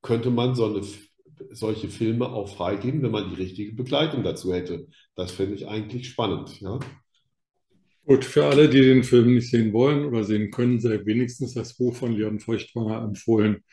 könnte 0.02 0.30
man 0.30 0.54
so 0.54 0.66
eine, 0.66 0.82
solche 1.50 1.88
Filme 1.88 2.28
auch 2.28 2.48
freigeben, 2.48 3.02
wenn 3.02 3.10
man 3.10 3.30
die 3.30 3.36
richtige 3.42 3.74
Begleitung 3.74 4.22
dazu 4.22 4.52
hätte. 4.52 4.88
Das 5.14 5.32
fände 5.32 5.54
ich 5.54 5.68
eigentlich 5.68 6.08
spannend. 6.08 6.60
Ja? 6.60 6.78
Gut, 8.06 8.24
für 8.24 8.44
alle, 8.44 8.68
die 8.68 8.82
den 8.82 9.02
Film 9.02 9.34
nicht 9.34 9.50
sehen 9.50 9.72
wollen 9.72 10.04
oder 10.04 10.22
sehen 10.22 10.52
können, 10.52 10.78
sei 10.78 11.04
wenigstens 11.04 11.54
das 11.54 11.76
Buch 11.76 11.92
von 11.92 12.12
Leon 12.12 12.38
Feuchtwanger 12.38 13.02
empfohlen. 13.02 13.64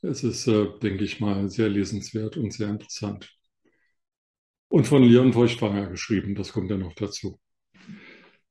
Es 0.00 0.24
ist, 0.24 0.46
äh, 0.46 0.66
denke 0.82 1.04
ich 1.04 1.20
mal, 1.20 1.50
sehr 1.50 1.68
lesenswert 1.68 2.38
und 2.38 2.54
sehr 2.54 2.70
interessant. 2.70 3.30
Und 4.68 4.86
von 4.86 5.02
Leon 5.02 5.34
Feuchtwanger 5.34 5.90
geschrieben, 5.90 6.34
das 6.34 6.54
kommt 6.54 6.70
ja 6.70 6.78
noch 6.78 6.94
dazu. 6.94 7.38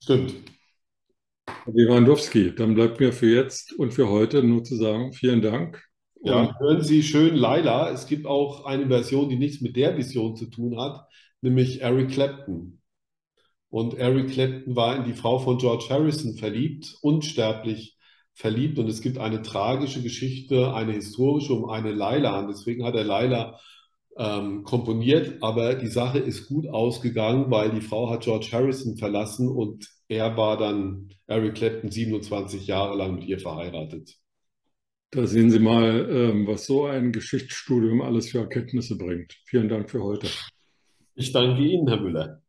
Stimmt. 0.03 0.35
Lewandowski, 1.65 2.53
dann 2.53 2.75
bleibt 2.75 2.99
mir 2.99 3.11
für 3.11 3.33
jetzt 3.33 3.73
und 3.73 3.95
für 3.95 4.07
heute 4.07 4.43
nur 4.43 4.63
zu 4.63 4.75
sagen, 4.75 5.11
vielen 5.13 5.41
Dank. 5.41 5.83
Ja, 6.23 6.55
hören 6.59 6.83
Sie 6.83 7.01
schön 7.01 7.35
Laila. 7.35 7.91
Es 7.91 8.05
gibt 8.05 8.27
auch 8.27 8.65
eine 8.65 8.87
Version, 8.87 9.29
die 9.29 9.37
nichts 9.37 9.61
mit 9.61 9.75
der 9.75 9.97
Vision 9.97 10.35
zu 10.35 10.45
tun 10.45 10.79
hat, 10.79 11.07
nämlich 11.41 11.81
Eric 11.81 12.11
Clapton. 12.11 12.79
Und 13.69 13.95
Eric 13.95 14.31
Clapton 14.31 14.75
war 14.75 14.95
in 14.95 15.03
die 15.05 15.13
Frau 15.13 15.39
von 15.39 15.57
George 15.57 15.85
Harrison 15.89 16.35
verliebt, 16.35 16.95
unsterblich 17.01 17.97
verliebt. 18.33 18.79
Und 18.79 18.87
es 18.87 19.01
gibt 19.01 19.17
eine 19.17 19.41
tragische 19.41 20.01
Geschichte, 20.01 20.73
eine 20.73 20.93
historische 20.93 21.53
um 21.53 21.69
eine 21.69 21.91
Laila. 21.91 22.39
Und 22.39 22.47
deswegen 22.49 22.85
hat 22.85 22.95
er 22.95 23.03
Laila 23.03 23.59
ähm, 24.17 24.63
komponiert. 24.63 25.41
Aber 25.41 25.75
die 25.75 25.87
Sache 25.87 26.19
ist 26.19 26.47
gut 26.47 26.67
ausgegangen, 26.67 27.51
weil 27.51 27.71
die 27.71 27.81
Frau 27.81 28.09
hat 28.09 28.21
George 28.21 28.49
Harrison 28.51 28.97
verlassen 28.97 29.49
und 29.49 29.89
er 30.07 30.37
war 30.37 30.57
dann 30.57 31.09
Eric 31.27 31.55
Clapton 31.55 31.89
27 31.89 32.67
Jahre 32.67 32.95
lang 32.95 33.15
mit 33.15 33.25
ihr 33.25 33.39
verheiratet. 33.39 34.15
Da 35.11 35.25
sehen 35.25 35.49
Sie 35.49 35.59
mal, 35.59 36.09
ähm, 36.09 36.47
was 36.47 36.65
so 36.65 36.85
ein 36.85 37.11
Geschichtsstudium 37.11 38.01
alles 38.01 38.29
für 38.29 38.39
Erkenntnisse 38.39 38.97
bringt. 38.97 39.33
Vielen 39.45 39.69
Dank 39.69 39.89
für 39.89 40.03
heute. 40.03 40.27
Ich 41.15 41.31
danke 41.31 41.61
Ihnen, 41.63 41.87
Herr 41.87 42.01
Müller. 42.01 42.44